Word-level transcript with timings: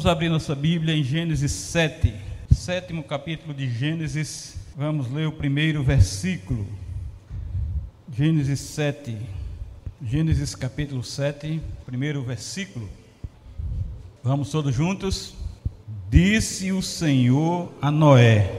Vamos 0.00 0.12
abrir 0.12 0.30
nossa 0.30 0.54
Bíblia 0.54 0.96
em 0.96 1.04
Gênesis 1.04 1.52
7, 1.52 2.14
sétimo 2.50 3.02
capítulo 3.02 3.52
de 3.52 3.68
Gênesis. 3.68 4.56
Vamos 4.74 5.12
ler 5.12 5.28
o 5.28 5.32
primeiro 5.32 5.82
versículo. 5.82 6.66
Gênesis 8.10 8.60
7, 8.60 9.14
Gênesis 10.02 10.54
capítulo 10.54 11.04
7, 11.04 11.60
primeiro 11.84 12.22
versículo. 12.22 12.88
Vamos 14.24 14.50
todos 14.50 14.74
juntos? 14.74 15.34
Disse 16.08 16.72
o 16.72 16.80
Senhor 16.80 17.70
a 17.82 17.90
Noé: 17.90 18.50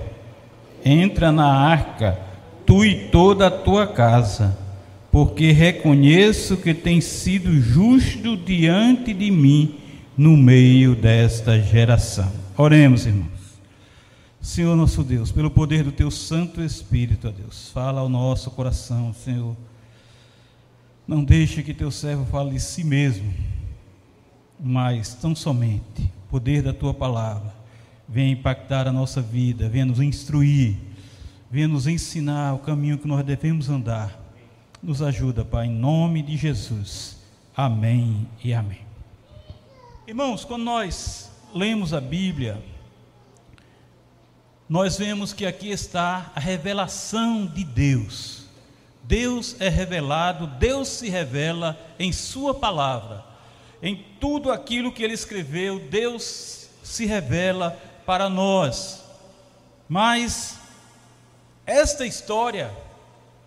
Entra 0.86 1.32
na 1.32 1.52
arca, 1.52 2.20
tu 2.68 2.86
e 2.86 3.10
toda 3.10 3.48
a 3.48 3.52
tua 3.52 3.88
casa, 3.88 4.56
porque 5.12 5.52
reconheço 5.52 6.56
que 6.58 6.76
tens 6.76 7.06
sido 7.06 7.52
justo 7.60 8.38
diante 8.38 9.12
de 9.12 9.32
mim 9.32 9.81
no 10.22 10.38
meio 10.38 10.96
desta 10.96 11.60
geração. 11.60 12.32
Oremos, 12.56 13.08
irmãos. 13.08 13.58
Senhor 14.40 14.76
nosso 14.76 15.04
Deus, 15.04 15.32
pelo 15.32 15.50
poder 15.50 15.84
do 15.84 15.92
teu 15.92 16.12
Santo 16.12 16.62
Espírito, 16.62 17.28
ó 17.28 17.32
Deus, 17.32 17.72
fala 17.72 18.02
ao 18.02 18.08
nosso 18.08 18.52
coração, 18.52 19.12
Senhor. 19.16 19.58
Não 21.08 21.24
deixe 21.24 21.64
que 21.64 21.74
teu 21.74 21.90
servo 21.90 22.24
fale 22.26 22.52
de 22.52 22.60
si 22.60 22.84
mesmo, 22.84 23.34
mas 24.60 25.16
tão 25.16 25.34
somente 25.34 26.04
o 26.04 26.30
poder 26.30 26.62
da 26.62 26.72
tua 26.72 26.94
palavra 26.94 27.52
venha 28.08 28.34
impactar 28.34 28.88
a 28.88 28.92
nossa 28.92 29.24
vida, 29.24 29.70
venha 29.70 29.86
nos 29.86 30.00
instruir, 30.00 30.76
venha 31.50 31.68
nos 31.68 31.88
ensinar 31.88 32.54
o 32.54 32.60
caminho 32.60 33.00
que 33.00 33.08
nós 33.08 33.26
devemos 33.26 33.72
andar. 33.72 34.22
Nos 34.84 35.02
ajuda, 35.02 35.44
Pai, 35.44 35.66
em 35.66 35.72
nome 35.72 36.22
de 36.22 36.38
Jesus. 36.38 37.18
Amém 37.58 38.28
e 38.44 38.54
amém. 38.54 38.91
Irmãos, 40.08 40.44
quando 40.44 40.64
nós 40.64 41.30
lemos 41.54 41.94
a 41.94 42.02
Bíblia, 42.02 42.62
nós 44.68 44.98
vemos 44.98 45.32
que 45.32 45.46
aqui 45.46 45.70
está 45.70 46.32
a 46.36 46.40
revelação 46.40 47.46
de 47.46 47.64
Deus. 47.64 48.46
Deus 49.04 49.56
é 49.60 49.70
revelado, 49.70 50.48
Deus 50.48 50.88
se 50.88 51.08
revela 51.08 51.80
em 52.00 52.12
Sua 52.12 52.52
palavra. 52.52 53.24
Em 53.82 54.04
tudo 54.20 54.52
aquilo 54.52 54.92
que 54.92 55.04
Ele 55.04 55.14
escreveu, 55.14 55.80
Deus 55.80 56.68
se 56.82 57.06
revela 57.06 57.80
para 58.04 58.28
nós. 58.28 59.04
Mas 59.88 60.58
esta 61.64 62.08
história 62.08 62.76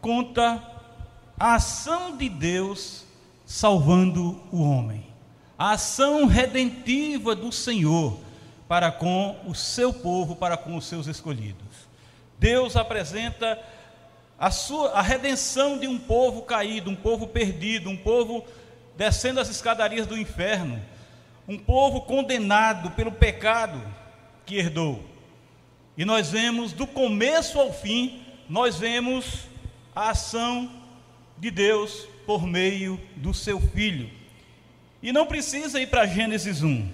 conta 0.00 0.62
a 1.36 1.56
ação 1.56 2.16
de 2.16 2.28
Deus 2.28 3.04
salvando 3.44 4.40
o 4.52 4.62
homem 4.62 5.13
a 5.58 5.72
ação 5.72 6.26
redentiva 6.26 7.34
do 7.34 7.52
Senhor 7.52 8.18
para 8.66 8.90
com 8.90 9.38
o 9.46 9.54
seu 9.54 9.92
povo, 9.92 10.34
para 10.34 10.56
com 10.56 10.76
os 10.76 10.86
seus 10.86 11.06
escolhidos. 11.06 11.88
Deus 12.38 12.76
apresenta 12.76 13.60
a 14.38 14.50
sua 14.50 14.90
a 14.90 15.02
redenção 15.02 15.78
de 15.78 15.86
um 15.86 15.98
povo 15.98 16.42
caído, 16.42 16.90
um 16.90 16.96
povo 16.96 17.28
perdido, 17.28 17.88
um 17.88 17.96
povo 17.96 18.44
descendo 18.96 19.38
as 19.38 19.48
escadarias 19.48 20.06
do 20.06 20.18
inferno, 20.18 20.80
um 21.46 21.58
povo 21.58 22.00
condenado 22.02 22.90
pelo 22.92 23.12
pecado 23.12 23.80
que 24.44 24.56
herdou. 24.56 25.04
E 25.96 26.04
nós 26.04 26.30
vemos 26.30 26.72
do 26.72 26.86
começo 26.86 27.60
ao 27.60 27.72
fim, 27.72 28.24
nós 28.48 28.76
vemos 28.76 29.46
a 29.94 30.10
ação 30.10 30.68
de 31.38 31.50
Deus 31.50 32.08
por 32.26 32.44
meio 32.44 33.00
do 33.16 33.32
seu 33.32 33.60
filho 33.60 34.23
e 35.04 35.12
não 35.12 35.26
precisa 35.26 35.78
ir 35.78 35.88
para 35.88 36.06
Gênesis 36.06 36.62
1. 36.62 36.88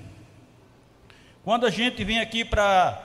Quando 1.44 1.64
a 1.64 1.70
gente 1.70 2.02
vem 2.02 2.18
aqui 2.18 2.44
para 2.44 3.00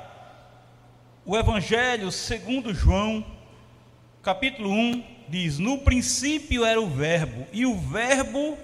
o 1.24 1.38
Evangelho 1.38 2.12
segundo 2.12 2.74
João, 2.74 3.24
capítulo 4.24 4.72
1, 4.72 5.04
diz: 5.30 5.60
No 5.60 5.78
princípio 5.78 6.66
era 6.66 6.82
o 6.82 6.90
Verbo, 6.90 7.46
e 7.54 7.68
o 7.68 7.76
Verbo 7.76 8.58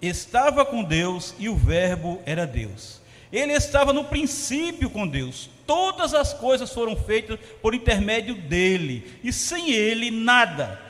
estava 0.00 0.64
com 0.64 0.82
Deus, 0.82 1.34
e 1.38 1.46
o 1.46 1.54
Verbo 1.54 2.22
era 2.24 2.46
Deus. 2.46 3.02
Ele 3.30 3.52
estava 3.52 3.92
no 3.92 4.04
princípio 4.04 4.88
com 4.88 5.06
Deus. 5.06 5.50
Todas 5.66 6.14
as 6.14 6.32
coisas 6.32 6.72
foram 6.72 6.96
feitas 6.96 7.38
por 7.60 7.74
intermédio 7.74 8.34
dele, 8.34 9.18
e 9.22 9.30
sem 9.30 9.72
ele 9.72 10.10
nada, 10.10 10.80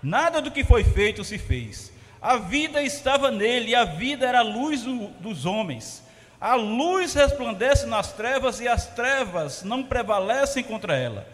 nada 0.00 0.40
do 0.40 0.52
que 0.52 0.62
foi 0.62 0.84
feito 0.84 1.24
se 1.24 1.36
fez. 1.36 1.93
A 2.24 2.38
vida 2.38 2.82
estava 2.82 3.30
nele, 3.30 3.72
e 3.72 3.74
a 3.74 3.84
vida 3.84 4.26
era 4.26 4.38
a 4.38 4.42
luz 4.42 4.82
do, 4.82 5.08
dos 5.20 5.44
homens. 5.44 6.02
A 6.40 6.54
luz 6.54 7.12
resplandece 7.12 7.84
nas 7.84 8.14
trevas, 8.14 8.60
e 8.60 8.66
as 8.66 8.86
trevas 8.86 9.62
não 9.62 9.82
prevalecem 9.82 10.64
contra 10.64 10.96
ela. 10.96 11.28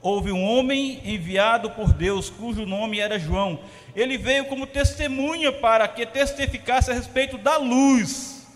Houve 0.00 0.32
um 0.32 0.42
homem 0.42 0.98
enviado 1.04 1.72
por 1.72 1.92
Deus, 1.92 2.30
cujo 2.30 2.64
nome 2.64 3.00
era 3.00 3.18
João. 3.18 3.60
Ele 3.94 4.16
veio 4.16 4.46
como 4.46 4.66
testemunha 4.66 5.52
para 5.52 5.86
que 5.86 6.06
testificasse 6.06 6.90
a 6.90 6.94
respeito 6.94 7.36
da 7.36 7.58
luz, 7.58 8.46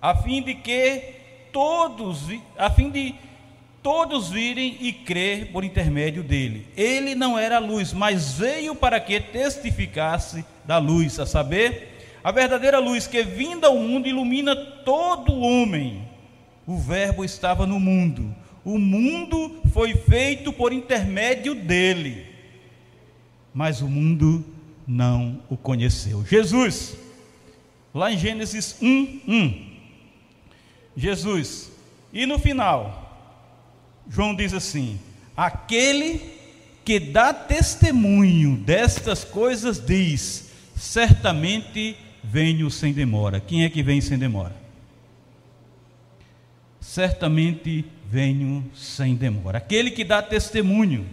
a 0.00 0.14
fim 0.14 0.40
de 0.40 0.54
que 0.54 1.16
todos, 1.52 2.20
a 2.56 2.70
fim 2.70 2.88
de 2.88 3.16
todos 3.84 4.30
virem 4.30 4.78
e 4.80 4.94
crer 4.94 5.52
por 5.52 5.62
intermédio 5.62 6.22
dele. 6.22 6.66
Ele 6.74 7.14
não 7.14 7.38
era 7.38 7.56
a 7.56 7.60
luz, 7.60 7.92
mas 7.92 8.32
veio 8.32 8.74
para 8.74 8.98
que 8.98 9.20
testificasse 9.20 10.42
da 10.64 10.78
luz, 10.78 11.20
a 11.20 11.26
saber, 11.26 12.18
a 12.24 12.32
verdadeira 12.32 12.78
luz 12.78 13.06
que 13.06 13.22
vinda 13.22 13.66
ao 13.66 13.76
mundo 13.76 14.08
ilumina 14.08 14.56
todo 14.56 15.38
homem. 15.38 16.08
O 16.66 16.78
Verbo 16.78 17.26
estava 17.26 17.66
no 17.66 17.78
mundo, 17.78 18.34
o 18.64 18.78
mundo 18.78 19.60
foi 19.70 19.94
feito 19.94 20.50
por 20.50 20.72
intermédio 20.72 21.54
dele, 21.54 22.24
mas 23.52 23.82
o 23.82 23.86
mundo 23.86 24.42
não 24.86 25.42
o 25.50 25.58
conheceu. 25.58 26.24
Jesus, 26.24 26.96
lá 27.94 28.10
em 28.10 28.16
Gênesis 28.16 28.78
1, 28.80 29.20
1, 29.28 29.66
Jesus, 30.96 31.70
e 32.14 32.24
no 32.24 32.38
final, 32.38 33.03
João 34.08 34.34
diz 34.34 34.52
assim: 34.52 34.98
aquele 35.36 36.20
que 36.84 37.00
dá 37.00 37.32
testemunho 37.32 38.56
destas 38.56 39.24
coisas 39.24 39.84
diz: 39.84 40.50
certamente 40.76 41.96
venho 42.22 42.70
sem 42.70 42.92
demora. 42.92 43.40
Quem 43.40 43.64
é 43.64 43.70
que 43.70 43.82
vem 43.82 44.00
sem 44.00 44.18
demora? 44.18 44.54
Certamente 46.80 47.84
venho 48.10 48.70
sem 48.74 49.14
demora. 49.14 49.58
Aquele 49.58 49.90
que 49.90 50.04
dá 50.04 50.22
testemunho 50.22 51.06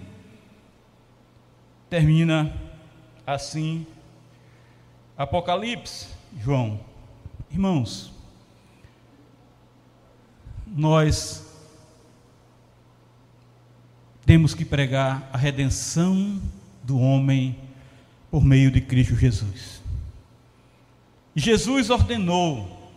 termina 1.90 2.54
assim 3.26 3.86
Apocalipse, 5.18 6.08
João. 6.40 6.80
Irmãos, 7.52 8.12
nós 10.66 11.51
temos 14.32 14.54
que 14.54 14.64
pregar 14.64 15.30
a 15.34 15.38
redenção 15.38 16.42
do 16.84 16.98
homem 16.98 17.54
por 18.32 18.42
meio 18.42 18.72
de 18.72 18.80
Cristo 18.80 19.14
Jesus. 19.14 19.82
Jesus 21.36 21.90
ordenou 21.90 22.90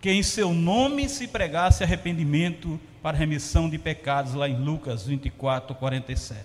que 0.00 0.08
em 0.08 0.22
seu 0.22 0.54
nome 0.54 1.08
se 1.08 1.26
pregasse 1.26 1.82
arrependimento 1.82 2.78
para 3.02 3.18
remissão 3.18 3.68
de 3.68 3.76
pecados, 3.76 4.34
lá 4.34 4.48
em 4.48 4.56
Lucas 4.56 5.04
24, 5.04 5.74
47. 5.74 6.44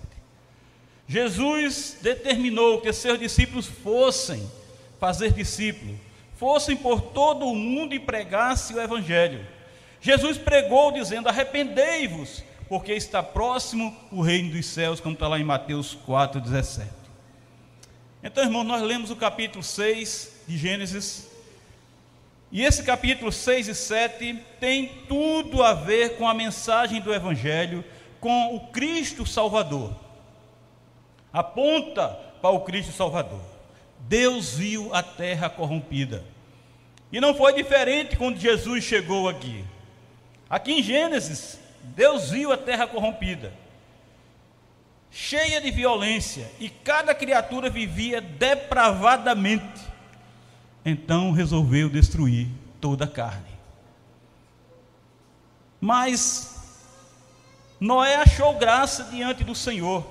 Jesus 1.06 1.98
determinou 2.02 2.80
que 2.80 2.92
seus 2.92 3.20
discípulos 3.20 3.68
fossem 3.68 4.50
fazer 4.98 5.32
discípulos, 5.32 5.94
fossem 6.36 6.76
por 6.76 7.00
todo 7.00 7.46
o 7.46 7.54
mundo 7.54 7.94
e 7.94 8.00
pregassem 8.00 8.74
o 8.74 8.80
Evangelho. 8.80 9.46
Jesus 10.00 10.36
pregou 10.36 10.90
dizendo: 10.90 11.28
arrependei-vos, 11.28 12.42
porque 12.68 12.92
está 12.92 13.22
próximo 13.22 13.96
o 14.10 14.20
reino 14.20 14.52
dos 14.52 14.66
céus, 14.66 15.00
como 15.00 15.14
está 15.14 15.26
lá 15.26 15.38
em 15.38 15.44
Mateus 15.44 15.96
4,17. 16.06 16.86
Então, 18.22 18.44
irmão, 18.44 18.64
nós 18.64 18.82
lemos 18.82 19.10
o 19.10 19.16
capítulo 19.16 19.62
6 19.62 20.42
de 20.46 20.58
Gênesis, 20.58 21.28
e 22.50 22.64
esse 22.64 22.82
capítulo 22.82 23.30
6 23.30 23.68
e 23.68 23.74
7 23.74 24.42
tem 24.58 24.88
tudo 25.06 25.62
a 25.62 25.74
ver 25.74 26.16
com 26.16 26.26
a 26.26 26.32
mensagem 26.32 27.00
do 27.00 27.12
Evangelho, 27.12 27.84
com 28.20 28.56
o 28.56 28.60
Cristo 28.68 29.26
Salvador. 29.26 29.94
Aponta 31.32 32.08
para 32.40 32.50
o 32.50 32.60
Cristo 32.60 32.92
Salvador. 32.92 33.42
Deus 34.00 34.54
viu 34.54 34.94
a 34.94 35.02
terra 35.02 35.50
corrompida. 35.50 36.24
E 37.12 37.20
não 37.20 37.34
foi 37.34 37.52
diferente 37.52 38.16
quando 38.16 38.38
Jesus 38.38 38.82
chegou 38.82 39.28
aqui. 39.28 39.62
Aqui 40.48 40.72
em 40.72 40.82
Gênesis, 40.82 41.58
Deus 41.94 42.30
viu 42.30 42.52
a 42.52 42.56
terra 42.56 42.86
corrompida, 42.86 43.52
cheia 45.10 45.60
de 45.60 45.70
violência, 45.70 46.50
e 46.60 46.68
cada 46.68 47.14
criatura 47.14 47.70
vivia 47.70 48.20
depravadamente. 48.20 49.80
Então 50.84 51.32
resolveu 51.32 51.88
destruir 51.88 52.48
toda 52.80 53.04
a 53.04 53.08
carne. 53.08 53.58
Mas 55.80 56.58
Noé 57.80 58.16
achou 58.16 58.54
graça 58.54 59.04
diante 59.04 59.44
do 59.44 59.54
Senhor, 59.54 60.06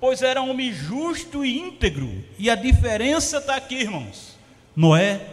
pois 0.00 0.22
era 0.22 0.42
um 0.42 0.50
homem 0.50 0.72
justo 0.72 1.44
e 1.44 1.58
íntegro. 1.58 2.24
E 2.38 2.50
a 2.50 2.54
diferença 2.54 3.38
está 3.38 3.56
aqui, 3.56 3.76
irmãos. 3.76 4.36
Noé 4.74 5.28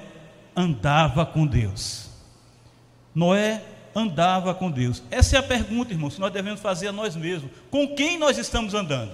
andava 0.56 1.26
com 1.26 1.46
Deus. 1.46 2.10
Noé 3.16 3.62
andava 4.00 4.54
com 4.54 4.72
Deus. 4.72 5.04
Essa 5.12 5.36
é 5.36 5.40
a 5.40 5.44
pergunta, 5.44 5.94
irmãos, 5.94 6.16
que 6.16 6.22
nós 6.22 6.34
devemos 6.34 6.60
fazer 6.60 6.88
a 6.88 6.92
nós 6.92 7.16
mesmos. 7.16 7.52
Com 7.70 7.96
quem 7.96 8.18
nós 8.18 8.38
estamos 8.38 8.74
andando? 8.74 9.12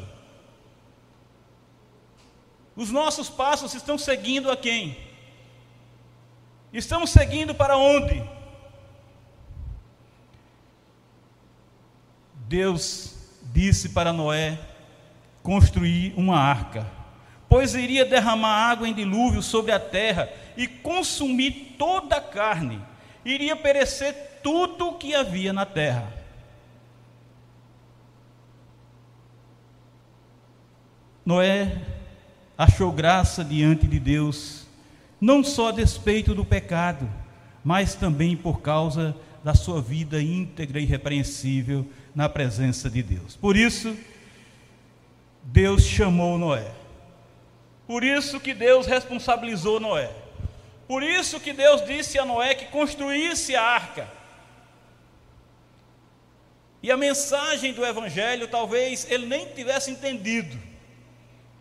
Os 2.76 2.92
nossos 2.92 3.30
passos 3.30 3.74
estão 3.74 3.98
seguindo 3.98 4.52
a 4.52 4.58
quem? 4.58 4.98
Estamos 6.74 7.10
seguindo 7.10 7.56
para 7.56 7.78
onde? 7.78 8.22
Deus 12.48 13.16
disse 13.54 13.90
para 13.90 14.12
Noé 14.12 14.60
construir 15.42 16.14
uma 16.18 16.38
arca, 16.38 16.86
pois 17.48 17.76
iria 17.76 18.04
derramar 18.04 18.72
água 18.72 18.88
em 18.88 18.94
dilúvio 18.94 19.42
sobre 19.42 19.72
a 19.72 19.80
terra 19.80 20.30
e 20.58 20.68
consumir 20.68 21.76
toda 21.78 22.18
a 22.18 22.22
carne, 22.22 22.82
iria 23.26 23.56
perecer 23.56 24.40
tudo 24.44 24.90
o 24.90 24.94
que 24.94 25.16
havia 25.16 25.52
na 25.52 25.66
terra. 25.66 26.14
Noé 31.26 31.82
achou 32.56 32.92
graça 32.92 33.44
diante 33.44 33.88
de 33.88 34.00
Deus, 34.00 34.68
não 35.20 35.44
só 35.44 35.70
a 35.70 35.72
despeito 35.72 36.36
do 36.36 36.46
pecado, 36.46 37.10
mas 37.64 37.96
também 37.96 38.38
por 38.38 38.62
causa 38.62 39.16
da 39.44 39.56
sua 39.56 39.82
vida 39.82 40.22
íntegra 40.22 40.80
e 40.80 40.84
irrepreensível 40.84 41.86
na 42.14 42.30
presença 42.30 42.90
de 42.90 43.02
Deus. 43.02 43.36
Por 43.36 43.58
isso, 43.58 43.98
Deus 45.44 45.84
chamou 45.84 46.38
Noé. 46.38 46.72
Por 47.88 48.04
isso 48.04 48.40
que 48.40 48.54
Deus 48.54 48.86
responsabilizou 48.86 49.80
Noé. 49.80 50.12
Por 50.88 51.02
isso 51.02 51.40
que 51.40 51.52
Deus 51.52 51.84
disse 51.86 52.20
a 52.20 52.26
Noé 52.26 52.54
que 52.54 52.66
construísse 52.66 53.56
a 53.56 53.64
arca. 53.64 54.08
E 56.82 56.92
a 56.92 56.98
mensagem 56.98 57.74
do 57.74 57.84
Evangelho 57.84 58.48
talvez 58.48 59.10
ele 59.10 59.26
nem 59.26 59.48
tivesse 59.48 59.90
entendido 59.90 60.56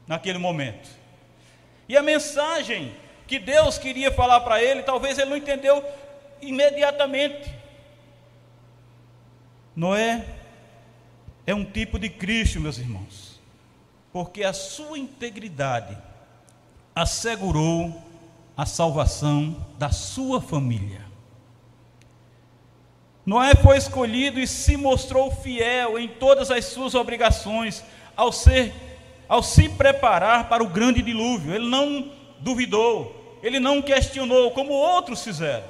naquele 0.06 0.38
momento. 0.38 0.88
E 1.88 1.96
a 1.96 2.02
mensagem 2.02 2.94
que 3.26 3.38
Deus 3.38 3.78
queria 3.78 4.12
falar 4.12 4.40
para 4.40 4.62
ele, 4.62 4.82
talvez 4.82 5.18
ele 5.18 5.30
não 5.30 5.36
entendeu 5.36 5.82
imediatamente. 6.42 7.50
Noé 9.74 10.26
é 11.46 11.54
um 11.54 11.64
tipo 11.64 11.98
de 11.98 12.08
Cristo, 12.08 12.60
meus 12.60 12.78
irmãos, 12.78 13.40
porque 14.12 14.44
a 14.44 14.52
sua 14.52 14.98
integridade 14.98 15.96
assegurou 16.94 18.02
a 18.56 18.64
salvação 18.64 19.66
da 19.78 19.90
sua 19.90 20.40
família. 20.40 21.02
Noé 23.26 23.54
foi 23.54 23.76
escolhido 23.76 24.38
e 24.38 24.46
se 24.46 24.76
mostrou 24.76 25.30
fiel 25.30 25.98
em 25.98 26.08
todas 26.08 26.50
as 26.50 26.66
suas 26.66 26.94
obrigações 26.94 27.82
ao 28.16 28.30
ser 28.30 28.72
ao 29.26 29.42
se 29.42 29.70
preparar 29.70 30.48
para 30.48 30.62
o 30.62 30.68
grande 30.68 31.00
dilúvio. 31.00 31.54
Ele 31.54 31.66
não 31.66 32.12
duvidou, 32.40 33.38
ele 33.42 33.58
não 33.58 33.80
questionou 33.80 34.50
como 34.50 34.72
outros 34.72 35.24
fizeram. 35.24 35.64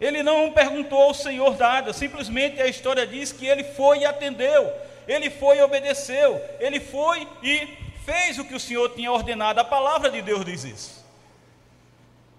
Ele 0.00 0.22
não 0.22 0.50
perguntou 0.52 1.00
ao 1.00 1.14
Senhor 1.14 1.56
nada, 1.56 1.92
simplesmente 1.92 2.60
a 2.60 2.66
história 2.66 3.06
diz 3.06 3.30
que 3.32 3.46
ele 3.46 3.62
foi 3.62 4.00
e 4.00 4.04
atendeu, 4.04 4.72
ele 5.06 5.30
foi 5.30 5.58
e 5.58 5.62
obedeceu, 5.62 6.40
ele 6.58 6.80
foi 6.80 7.28
e 7.42 7.68
fez 8.04 8.38
o 8.38 8.44
que 8.44 8.54
o 8.54 8.60
Senhor 8.60 8.88
tinha 8.90 9.10
ordenado. 9.10 9.60
A 9.60 9.64
palavra 9.64 10.10
de 10.10 10.22
Deus 10.22 10.44
diz 10.44 10.64
isso. 10.64 11.04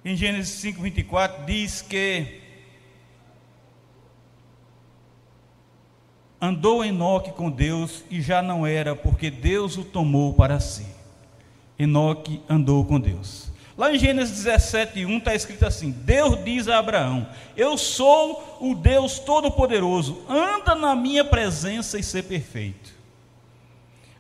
Em 0.06 0.16
Gênesis 0.16 0.62
5:24 0.62 1.46
diz 1.46 1.82
que 1.82 2.42
Andou 6.42 6.84
Enoque 6.84 7.32
com 7.32 7.50
Deus 7.50 8.04
e 8.12 8.22
já 8.22 8.42
não 8.42 8.68
era, 8.68 8.94
porque 8.94 9.32
Deus 9.32 9.78
o 9.78 9.86
tomou 9.86 10.34
para 10.34 10.60
si. 10.60 10.86
Enoque 11.80 12.42
andou 12.50 12.84
com 12.84 13.00
Deus. 13.00 13.50
Lá 13.78 13.94
em 13.94 13.98
Gênesis 13.98 14.44
17, 14.44 15.06
1 15.06 15.18
está 15.20 15.34
escrito 15.34 15.66
assim: 15.66 15.90
Deus 15.90 16.44
diz 16.44 16.68
a 16.68 16.80
Abraão: 16.80 17.26
Eu 17.56 17.78
sou 17.78 18.58
o 18.60 18.76
Deus 18.76 19.20
Todo-Poderoso, 19.20 20.26
anda 20.28 20.76
na 20.76 20.94
minha 20.96 21.24
presença 21.24 21.98
e 21.98 22.04
ser 22.04 22.24
perfeito. 22.24 22.94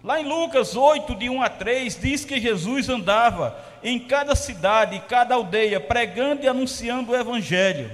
Lá 0.04 0.20
em 0.20 0.28
Lucas 0.28 0.76
8, 0.76 1.16
de 1.16 1.30
1 1.30 1.42
a 1.42 1.50
3, 1.50 1.98
diz 2.02 2.26
que 2.26 2.40
Jesus 2.40 2.90
andava 2.90 3.58
em 3.82 3.98
cada 3.98 4.36
cidade, 4.36 5.02
cada 5.08 5.36
aldeia, 5.36 5.80
pregando 5.80 6.44
e 6.44 6.48
anunciando 6.48 7.12
o 7.12 7.16
Evangelho. 7.16 7.90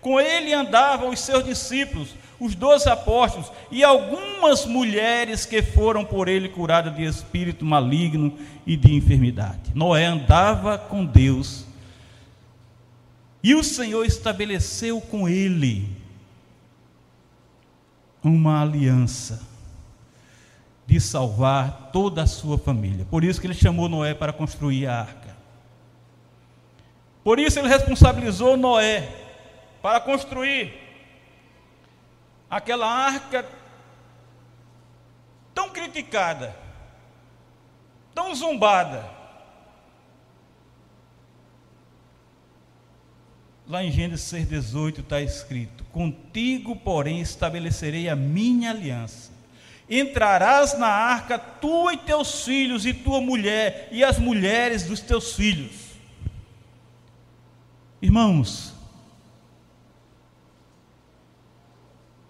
Com 0.00 0.20
ele 0.20 0.52
andavam 0.52 1.08
os 1.08 1.20
seus 1.20 1.44
discípulos 1.44 2.14
os 2.38 2.54
doze 2.54 2.88
apóstolos 2.88 3.50
e 3.70 3.82
algumas 3.82 4.66
mulheres 4.66 5.46
que 5.46 5.62
foram 5.62 6.04
por 6.04 6.28
ele 6.28 6.48
curadas 6.48 6.94
de 6.94 7.04
espírito 7.04 7.64
maligno 7.64 8.36
e 8.66 8.76
de 8.76 8.94
enfermidade. 8.94 9.72
Noé 9.74 10.04
andava 10.04 10.76
com 10.76 11.04
Deus 11.04 11.64
e 13.42 13.54
o 13.54 13.64
Senhor 13.64 14.04
estabeleceu 14.04 15.00
com 15.00 15.28
ele 15.28 15.88
uma 18.22 18.60
aliança 18.60 19.55
de 20.86 21.00
salvar 21.00 21.90
toda 21.92 22.22
a 22.22 22.26
sua 22.26 22.56
família. 22.56 23.04
Por 23.10 23.24
isso 23.24 23.40
que 23.40 23.46
ele 23.46 23.54
chamou 23.54 23.88
Noé 23.88 24.14
para 24.14 24.32
construir 24.32 24.86
a 24.86 25.00
arca. 25.00 25.36
Por 27.24 27.40
isso 27.40 27.58
ele 27.58 27.68
responsabilizou 27.68 28.56
Noé 28.56 29.12
para 29.82 29.98
construir 30.00 30.72
aquela 32.48 32.86
arca 32.86 33.44
tão 35.52 35.70
criticada, 35.70 36.56
tão 38.14 38.32
zombada. 38.32 39.16
Lá 43.66 43.82
em 43.82 43.90
Gênesis 43.90 44.32
6,18 44.32 45.00
está 45.00 45.20
escrito: 45.20 45.82
Contigo, 45.86 46.76
porém, 46.76 47.20
estabelecerei 47.20 48.08
a 48.08 48.14
minha 48.14 48.70
aliança. 48.70 49.35
Entrarás 49.88 50.76
na 50.78 50.88
arca, 50.88 51.38
tu 51.38 51.90
e 51.90 51.96
teus 51.96 52.44
filhos, 52.44 52.84
e 52.84 52.92
tua 52.92 53.20
mulher, 53.20 53.88
e 53.92 54.02
as 54.02 54.18
mulheres 54.18 54.82
dos 54.84 55.00
teus 55.00 55.34
filhos. 55.34 55.86
Irmãos, 58.02 58.74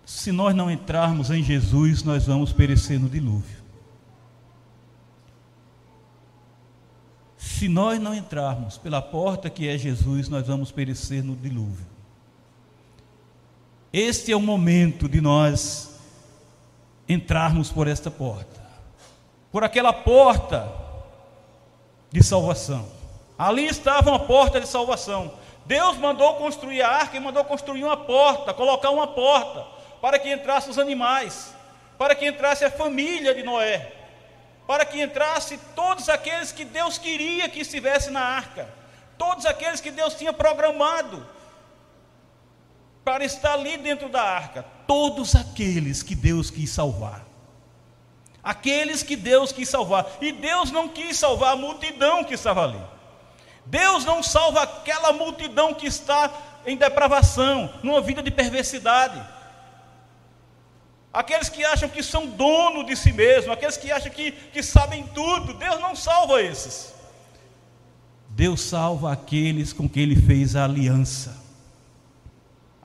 se 0.05 0.31
nós 0.31 0.55
não 0.55 0.71
entrarmos 0.71 1.31
em 1.31 1.43
Jesus, 1.43 2.03
nós 2.03 2.27
vamos 2.27 2.53
perecer 2.53 3.01
no 3.01 3.09
dilúvio. 3.09 3.57
Se 7.39 7.69
nós 7.69 7.99
não 7.99 8.15
entrarmos 8.15 8.77
pela 8.77 9.01
porta 9.01 9.49
que 9.49 9.67
é 9.67 9.79
Jesus, 9.79 10.29
nós 10.29 10.47
vamos 10.47 10.71
perecer 10.71 11.25
no 11.25 11.35
dilúvio. 11.35 11.87
Este 13.93 14.31
é 14.31 14.37
o 14.37 14.41
momento 14.43 15.09
de 15.09 15.23
nós 15.23 15.96
entrarmos 17.09 17.71
por 17.71 17.87
esta 17.87 18.11
porta, 18.11 18.61
por 19.53 19.63
aquela 19.65 19.93
porta 19.93 20.71
de 22.11 22.23
salvação. 22.23 22.89
Ali 23.39 23.67
estava 23.67 24.11
uma 24.11 24.21
porta 24.21 24.61
de 24.61 24.67
salvação. 24.67 25.33
Deus 25.67 25.97
mandou 25.97 26.35
construir 26.35 26.83
a 26.83 26.89
arca 26.89 27.17
e 27.17 27.21
mandou 27.21 27.45
construir 27.45 27.85
uma 27.85 27.97
porta, 27.97 28.55
colocar 28.55 28.91
uma 28.91 29.09
porta 29.09 29.67
para 30.01 30.19
que 30.19 30.33
entrassem 30.33 30.71
os 30.71 30.79
animais, 30.79 31.55
para 31.99 32.15
que 32.15 32.27
entrasse 32.27 32.65
a 32.65 32.71
família 32.71 33.35
de 33.35 33.43
Noé, 33.43 33.93
para 34.67 34.85
que 34.85 35.01
entrasse 35.01 35.59
todos 35.75 36.09
aqueles 36.09 36.53
que 36.53 36.65
Deus 36.65 36.99
queria 36.99 37.49
que 37.49 37.61
estivesse 37.61 38.11
na 38.11 38.21
arca, 38.21 38.69
todos 39.19 39.47
aqueles 39.47 39.81
que 39.81 39.91
Deus 39.91 40.15
tinha 40.15 40.33
programado 40.33 41.27
para 43.05 43.25
estar 43.25 43.53
ali 43.53 43.77
dentro 43.77 44.09
da 44.09 44.23
arca, 44.23 44.65
todos 44.87 45.35
aqueles 45.35 46.03
que 46.03 46.15
Deus 46.15 46.51
quis 46.51 46.71
salvar. 46.71 47.25
Aqueles 48.43 49.03
que 49.03 49.17
Deus 49.17 49.51
quis 49.51 49.69
salvar, 49.69 50.07
e 50.21 50.33
Deus 50.33 50.71
não 50.71 50.89
quis 50.89 51.17
salvar 51.17 51.55
a 51.55 51.57
multidão 51.57 52.23
que 52.23 52.35
estava 52.35 52.63
ali. 52.65 52.81
Deus 53.65 54.05
não 54.05 54.23
salva 54.23 54.63
aquela 54.63 55.13
multidão 55.13 55.75
que 55.75 55.87
está 55.87 56.31
em 56.65 56.77
depravação, 56.77 57.73
numa 57.83 58.01
vida 58.01 58.23
de 58.23 58.31
perversidade 58.31 59.37
aqueles 61.17 61.49
que 61.49 61.65
acham 61.65 61.89
que 61.89 62.03
são 62.03 62.27
dono 62.27 62.85
de 62.85 62.95
si 62.95 63.11
mesmo, 63.11 63.51
aqueles 63.51 63.79
que 63.79 63.91
acham 63.91 64.13
que, 64.13 64.33
que 64.33 64.63
sabem 64.63 65.05
tudo. 65.15 65.55
Deus 65.55 65.81
não 65.81 65.97
salva 65.97 66.43
esses. 66.43 66.95
Deus 68.29 68.61
salva 68.61 69.11
aqueles 69.11 69.73
com 69.73 69.89
quem 69.89 70.03
Ele 70.03 70.17
fez 70.17 70.55
a 70.55 70.65
aliança. 70.65 71.46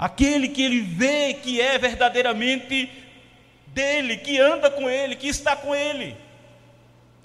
Aquele 0.01 0.47
que 0.47 0.63
ele 0.63 0.81
vê 0.81 1.35
que 1.35 1.61
é 1.61 1.77
verdadeiramente 1.77 2.91
dele, 3.67 4.17
que 4.17 4.39
anda 4.39 4.71
com 4.71 4.89
ele, 4.89 5.15
que 5.15 5.27
está 5.27 5.55
com 5.55 5.75
ele, 5.75 6.17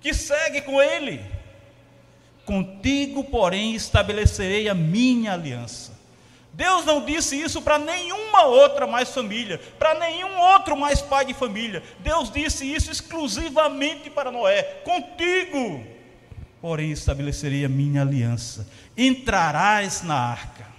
que 0.02 0.12
segue 0.12 0.60
com 0.60 0.82
ele. 0.82 1.22
Contigo, 2.44 3.24
porém, 3.24 3.74
estabelecerei 3.74 4.68
a 4.68 4.74
minha 4.74 5.32
aliança. 5.32 5.96
Deus 6.52 6.84
não 6.84 7.02
disse 7.02 7.40
isso 7.40 7.62
para 7.62 7.78
nenhuma 7.78 8.44
outra 8.44 8.86
mais 8.86 9.08
família, 9.08 9.58
para 9.78 9.98
nenhum 9.98 10.38
outro 10.38 10.76
mais 10.76 11.00
pai 11.00 11.24
de 11.24 11.32
família. 11.32 11.82
Deus 12.00 12.30
disse 12.30 12.70
isso 12.70 12.90
exclusivamente 12.90 14.10
para 14.10 14.30
Noé: 14.30 14.62
Contigo, 14.84 15.82
porém, 16.60 16.92
estabelecerei 16.92 17.64
a 17.64 17.70
minha 17.70 18.02
aliança. 18.02 18.68
Entrarás 18.96 20.02
na 20.02 20.14
arca. 20.14 20.75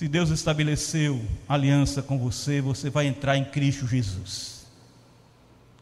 Se 0.00 0.08
Deus 0.08 0.30
estabeleceu 0.30 1.20
aliança 1.46 2.00
com 2.00 2.18
você, 2.18 2.58
você 2.58 2.88
vai 2.88 3.06
entrar 3.06 3.36
em 3.36 3.44
Cristo 3.44 3.86
Jesus. 3.86 4.66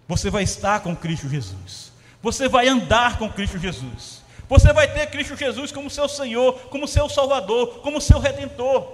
Você 0.08 0.28
vai 0.28 0.42
estar 0.42 0.80
com 0.80 0.96
Cristo 0.96 1.28
Jesus. 1.28 1.92
Você 2.20 2.48
vai 2.48 2.66
andar 2.66 3.16
com 3.16 3.30
Cristo 3.30 3.60
Jesus. 3.60 4.24
Você 4.48 4.72
vai 4.72 4.92
ter 4.92 5.06
Cristo 5.06 5.36
Jesus 5.36 5.70
como 5.70 5.88
seu 5.88 6.08
Senhor, 6.08 6.52
como 6.62 6.88
seu 6.88 7.08
Salvador, 7.08 7.78
como 7.78 8.00
seu 8.00 8.18
Redentor, 8.18 8.92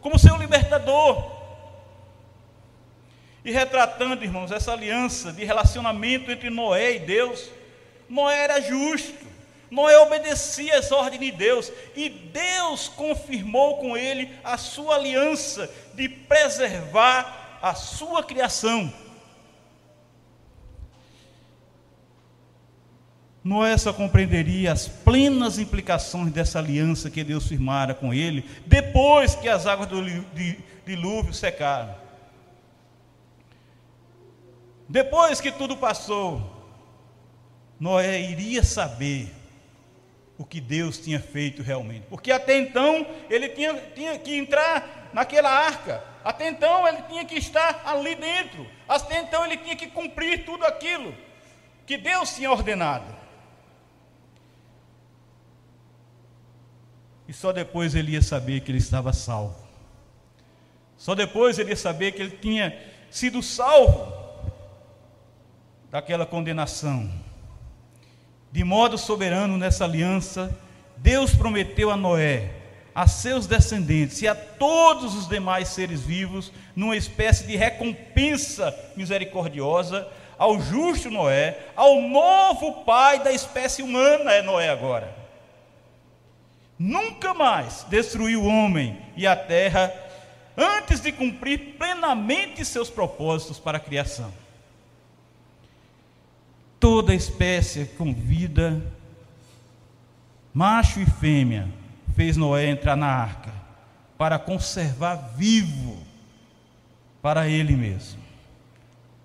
como 0.00 0.18
seu 0.18 0.34
Libertador. 0.38 1.30
E 3.44 3.52
retratando, 3.52 4.24
irmãos, 4.24 4.50
essa 4.50 4.72
aliança 4.72 5.30
de 5.30 5.44
relacionamento 5.44 6.30
entre 6.30 6.48
Noé 6.48 6.96
e 6.96 7.00
Deus, 7.00 7.50
Noé 8.08 8.44
era 8.44 8.62
justo, 8.62 9.23
Noé 9.74 9.98
obedecia 9.98 10.78
às 10.78 10.92
ordens 10.92 11.18
de 11.18 11.32
Deus, 11.32 11.72
e 11.96 12.08
Deus 12.08 12.86
confirmou 12.86 13.78
com 13.78 13.96
ele 13.96 14.30
a 14.44 14.56
sua 14.56 14.94
aliança 14.94 15.68
de 15.94 16.08
preservar 16.08 17.58
a 17.60 17.74
sua 17.74 18.22
criação. 18.22 18.92
Noé 23.42 23.76
só 23.76 23.92
compreenderia 23.92 24.72
as 24.72 24.86
plenas 24.86 25.58
implicações 25.58 26.32
dessa 26.32 26.60
aliança 26.60 27.10
que 27.10 27.24
Deus 27.24 27.48
firmara 27.48 27.94
com 27.94 28.14
ele, 28.14 28.48
depois 28.64 29.34
que 29.34 29.48
as 29.48 29.66
águas 29.66 29.88
do 29.88 30.00
dilúvio 30.86 31.34
secaram. 31.34 31.96
Depois 34.88 35.40
que 35.40 35.50
tudo 35.50 35.76
passou, 35.76 36.64
Noé 37.80 38.20
iria 38.20 38.62
saber 38.62 39.43
o 40.36 40.44
que 40.44 40.60
Deus 40.60 40.98
tinha 40.98 41.20
feito 41.20 41.62
realmente. 41.62 42.06
Porque 42.08 42.32
até 42.32 42.58
então 42.58 43.06
ele 43.30 43.48
tinha, 43.48 43.74
tinha 43.94 44.18
que 44.18 44.36
entrar 44.36 45.10
naquela 45.12 45.50
arca, 45.50 46.02
até 46.24 46.48
então 46.48 46.86
ele 46.88 47.02
tinha 47.02 47.24
que 47.24 47.36
estar 47.36 47.82
ali 47.86 48.14
dentro, 48.14 48.66
até 48.88 49.20
então 49.20 49.44
ele 49.44 49.56
tinha 49.58 49.76
que 49.76 49.86
cumprir 49.86 50.44
tudo 50.44 50.64
aquilo 50.64 51.14
que 51.86 51.96
Deus 51.96 52.34
tinha 52.34 52.50
ordenado. 52.50 53.14
E 57.26 57.32
só 57.32 57.52
depois 57.52 57.94
ele 57.94 58.12
ia 58.12 58.22
saber 58.22 58.60
que 58.60 58.70
ele 58.70 58.78
estava 58.78 59.12
salvo. 59.12 59.64
Só 60.96 61.14
depois 61.14 61.58
ele 61.58 61.70
ia 61.70 61.76
saber 61.76 62.12
que 62.12 62.22
ele 62.22 62.36
tinha 62.36 62.78
sido 63.10 63.42
salvo 63.42 64.12
daquela 65.90 66.26
condenação. 66.26 67.23
De 68.54 68.62
modo 68.62 68.96
soberano 68.96 69.58
nessa 69.58 69.82
aliança, 69.82 70.56
Deus 70.96 71.34
prometeu 71.34 71.90
a 71.90 71.96
Noé, 71.96 72.50
a 72.94 73.08
seus 73.08 73.48
descendentes 73.48 74.22
e 74.22 74.28
a 74.28 74.34
todos 74.36 75.16
os 75.16 75.28
demais 75.28 75.70
seres 75.70 76.02
vivos, 76.02 76.52
numa 76.76 76.96
espécie 76.96 77.44
de 77.48 77.56
recompensa 77.56 78.72
misericordiosa, 78.94 80.06
ao 80.38 80.60
justo 80.60 81.10
Noé, 81.10 81.58
ao 81.74 82.00
novo 82.00 82.84
pai 82.84 83.24
da 83.24 83.32
espécie 83.32 83.82
humana, 83.82 84.32
é 84.32 84.40
Noé 84.40 84.68
agora 84.68 85.24
nunca 86.78 87.32
mais 87.32 87.84
destruir 87.88 88.36
o 88.36 88.44
homem 88.44 89.00
e 89.16 89.26
a 89.26 89.34
terra 89.34 89.92
antes 90.56 91.00
de 91.00 91.12
cumprir 91.12 91.76
plenamente 91.78 92.64
seus 92.64 92.90
propósitos 92.90 93.58
para 93.58 93.78
a 93.78 93.80
criação. 93.80 94.32
Toda 96.84 97.14
espécie 97.14 97.86
com 97.96 98.12
vida, 98.12 98.78
macho 100.52 101.00
e 101.00 101.06
fêmea, 101.06 101.66
fez 102.14 102.36
Noé 102.36 102.66
entrar 102.66 102.94
na 102.94 103.06
arca 103.06 103.54
para 104.18 104.38
conservar 104.38 105.32
vivo 105.34 105.96
para 107.22 107.48
ele 107.48 107.74
mesmo. 107.74 108.20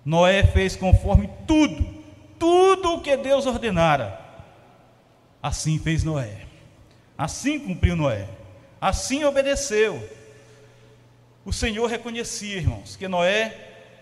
Noé 0.02 0.42
fez 0.42 0.74
conforme 0.74 1.28
tudo, 1.46 2.02
tudo 2.38 2.94
o 2.94 3.02
que 3.02 3.14
Deus 3.18 3.44
ordenara. 3.44 4.18
Assim 5.42 5.78
fez 5.78 6.02
Noé. 6.02 6.46
Assim 7.18 7.60
cumpriu 7.60 7.94
Noé. 7.94 8.26
Assim 8.80 9.22
obedeceu. 9.22 10.02
O 11.44 11.52
Senhor 11.52 11.86
reconhecia, 11.90 12.56
irmãos, 12.56 12.96
que 12.96 13.06
Noé 13.06 13.54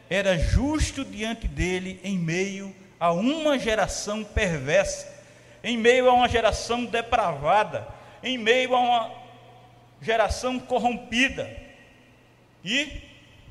era 0.09 0.39
justo 0.39 1.05
diante 1.05 1.49
dele 1.49 1.99
em 2.05 2.17
meio 2.17 2.73
a 2.73 2.88
uma 3.01 3.59
geração 3.59 4.25
perversa, 4.25 5.07
em 5.63 5.77
meio 5.77 6.09
a 6.09 6.13
uma 6.13 6.29
geração 6.29 6.85
depravada, 6.85 7.87
em 8.23 8.37
meio 8.37 8.75
a 8.75 8.81
uma 8.81 9.11
geração 10.01 10.59
corrompida. 10.59 11.51
E, 12.65 13.03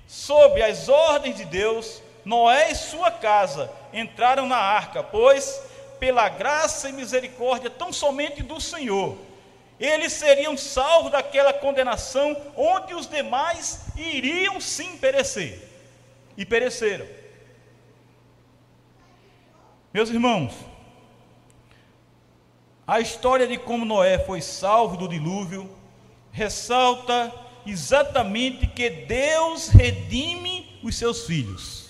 sob 0.06 0.62
as 0.62 0.90
ordens 0.90 1.38
de 1.38 1.46
Deus, 1.46 2.02
Noé 2.26 2.72
e 2.72 2.76
sua 2.76 3.10
casa 3.10 3.72
entraram 3.94 4.48
na 4.48 4.58
arca, 4.58 5.02
pois, 5.02 5.62
pela 6.00 6.28
graça 6.30 6.90
e 6.90 6.94
misericórdia 6.94 7.70
tão 7.70 7.92
somente 7.94 8.44
do 8.44 8.60
Senhor, 8.60 9.18
eles 9.80 10.14
seriam 10.14 10.58
salvos 10.58 11.12
daquela 11.12 11.54
condenação 11.54 12.36
onde 12.56 12.96
os 12.96 13.08
demais 13.08 13.82
iriam 13.96 14.60
sim 14.60 14.98
perecer. 14.98 15.62
E 16.36 16.46
pereceram. 16.46 17.17
Meus 19.98 20.12
irmãos, 20.12 20.54
a 22.86 23.00
história 23.00 23.48
de 23.48 23.58
como 23.58 23.84
Noé 23.84 24.20
foi 24.20 24.42
salvo 24.42 24.96
do 24.96 25.08
dilúvio 25.08 25.68
ressalta 26.32 27.34
exatamente 27.66 28.68
que 28.68 28.92
Deus 28.92 29.70
redime 29.70 30.80
os 30.84 30.96
seus 30.96 31.26
filhos. 31.26 31.90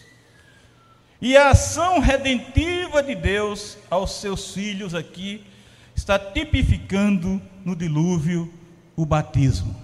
E 1.22 1.36
a 1.36 1.50
ação 1.50 2.00
redentiva 2.00 3.04
de 3.04 3.14
Deus 3.14 3.78
aos 3.90 4.22
seus 4.22 4.54
filhos 4.54 4.96
aqui 4.96 5.46
está 5.94 6.18
tipificando 6.18 7.42
no 7.66 7.76
dilúvio 7.76 8.50
o 8.96 9.06
batismo. 9.06 9.76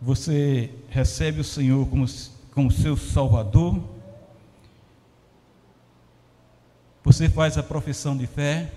Você 0.00 0.70
recebe 0.88 1.42
o 1.42 1.44
Senhor 1.44 1.86
como, 1.90 2.06
como 2.56 2.70
seu 2.70 2.96
Salvador, 2.96 3.78
você 7.04 7.28
faz 7.28 7.58
a 7.58 7.62
profissão 7.62 8.16
de 8.16 8.26
fé 8.26 8.72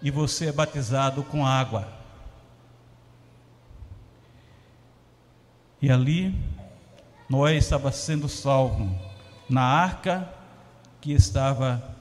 e 0.00 0.10
você 0.10 0.46
é 0.46 0.52
batizado 0.52 1.22
com 1.22 1.46
água. 1.46 1.86
E 5.82 5.92
ali, 5.92 6.34
Noé 7.28 7.56
estava 7.56 7.92
sendo 7.92 8.26
salvo 8.26 8.88
na 9.46 9.62
arca 9.62 10.26
que 10.98 11.12
estava 11.12 11.94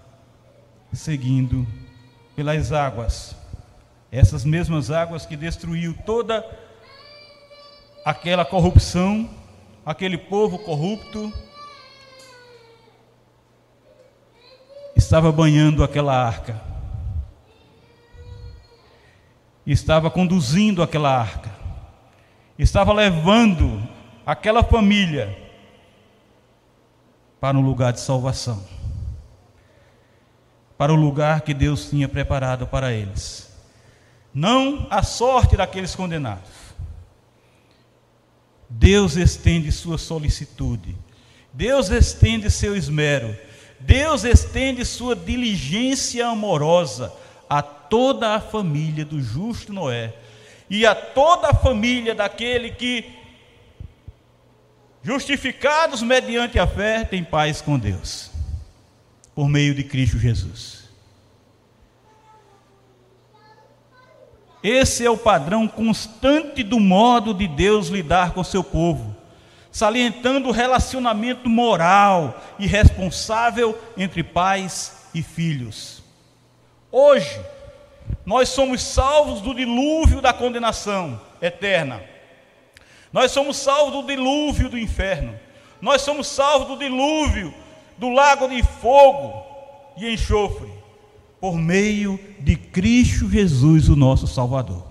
seguindo 0.94 1.68
pelas 2.34 2.72
águas, 2.72 3.36
essas 4.10 4.46
mesmas 4.46 4.90
águas 4.90 5.26
que 5.26 5.36
destruiu 5.36 5.94
toda 6.06 6.46
aquela 8.06 8.46
corrupção, 8.46 9.30
aquele 9.90 10.20
povo 10.20 10.60
corrupto, 10.60 11.34
estava 14.96 15.32
banhando 15.32 15.84
aquela 15.84 16.16
arca, 16.16 16.62
estava 19.66 20.12
conduzindo 20.12 20.84
aquela 20.84 21.10
arca, 21.12 21.50
estava 22.60 22.94
levando 22.94 23.82
aquela 24.24 24.62
família 24.62 25.36
para 27.42 27.58
um 27.58 27.62
lugar 27.62 27.92
de 27.92 28.00
salvação 28.00 28.64
para 30.78 30.94
o 30.94 30.96
lugar 30.96 31.42
que 31.42 31.54
Deus 31.54 31.90
tinha 31.90 32.08
preparado 32.08 32.66
para 32.68 32.94
eles. 32.94 33.52
Não 34.34 34.88
a 34.90 35.04
sorte 35.04 35.58
daqueles 35.58 35.94
condenados. 35.94 36.59
Deus 38.70 39.16
estende 39.16 39.72
sua 39.72 39.98
solicitude. 39.98 40.96
Deus 41.52 41.90
estende 41.90 42.52
seu 42.52 42.76
esmero. 42.76 43.36
Deus 43.80 44.24
estende 44.24 44.86
sua 44.86 45.16
diligência 45.16 46.28
amorosa 46.28 47.14
a 47.50 47.62
toda 47.62 48.36
a 48.36 48.40
família 48.40 49.04
do 49.04 49.22
justo 49.22 49.74
Noé 49.74 50.14
e 50.70 50.86
a 50.86 50.94
toda 50.94 51.50
a 51.50 51.54
família 51.54 52.14
daquele 52.14 52.72
que, 52.72 53.06
justificados 55.02 56.04
mediante 56.04 56.60
a 56.60 56.68
fé, 56.68 57.04
tem 57.04 57.24
paz 57.24 57.62
com 57.62 57.80
Deus, 57.80 58.30
por 59.34 59.50
meio 59.50 59.74
de 59.74 59.84
Cristo 59.84 60.20
Jesus. 60.20 60.79
Esse 64.64 65.06
é 65.06 65.10
o 65.10 65.18
padrão 65.18 65.68
constante 65.68 66.64
do 66.64 66.80
modo 66.80 67.34
de 67.34 67.48
Deus 67.48 67.88
lidar 67.88 68.34
com 68.34 68.44
seu 68.44 68.64
povo, 68.64 69.16
salientando 69.72 70.50
o 70.50 70.52
relacionamento 70.52 71.50
moral 71.50 72.42
e 72.60 72.68
responsável 72.68 73.78
entre 73.96 74.24
pais 74.24 75.08
e 75.14 75.24
filhos. 75.24 76.04
Hoje, 76.92 77.40
nós 78.26 78.50
somos 78.50 78.82
salvos 78.82 79.42
do 79.42 79.54
dilúvio 79.54 80.22
da 80.22 80.34
condenação 80.34 81.20
eterna. 81.42 82.02
Nós 83.14 83.32
somos 83.32 83.58
salvos 83.58 83.94
do 83.94 84.08
dilúvio 84.08 84.70
do 84.70 84.78
inferno. 84.78 85.40
Nós 85.82 86.02
somos 86.02 86.28
salvos 86.28 86.68
do 86.68 86.78
dilúvio 86.78 87.54
do 87.98 88.10
lago 88.10 88.48
de 88.48 88.62
fogo 88.64 89.46
e 89.98 90.14
enxofre, 90.14 90.72
por 91.40 91.58
meio 91.58 92.20
de 92.40 92.56
Cristo 92.56 93.30
Jesus, 93.30 93.88
o 93.90 93.96
nosso 93.96 94.28
Salvador. 94.28 94.86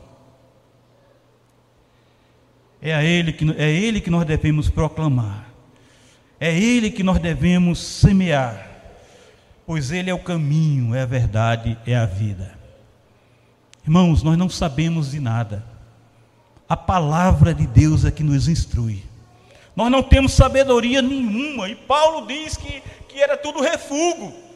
É 2.80 2.94
a 2.94 3.02
Ele 3.02 3.32
que, 3.32 3.44
é 3.56 3.70
Ele 3.70 4.00
que 4.00 4.10
nós 4.10 4.24
devemos 4.24 4.70
proclamar, 4.70 5.50
é 6.40 6.56
Ele 6.56 6.90
que 6.90 7.02
nós 7.02 7.18
devemos 7.18 7.78
semear, 7.78 8.66
pois 9.66 9.90
Ele 9.90 10.10
é 10.10 10.14
o 10.14 10.22
caminho, 10.22 10.94
é 10.94 11.02
a 11.02 11.06
verdade, 11.06 11.76
é 11.86 11.96
a 11.96 12.06
vida. 12.06 12.56
Irmãos, 13.84 14.22
nós 14.22 14.36
não 14.36 14.48
sabemos 14.48 15.10
de 15.10 15.20
nada. 15.20 15.64
A 16.68 16.76
palavra 16.76 17.54
de 17.54 17.66
Deus 17.66 18.04
é 18.04 18.10
que 18.10 18.22
nos 18.22 18.46
instrui. 18.46 19.02
Nós 19.74 19.90
não 19.90 20.02
temos 20.02 20.32
sabedoria 20.32 21.00
nenhuma. 21.00 21.68
E 21.68 21.74
Paulo 21.74 22.26
diz 22.26 22.56
que, 22.56 22.82
que 23.08 23.20
era 23.20 23.36
tudo 23.36 23.62
refúgio. 23.62 24.47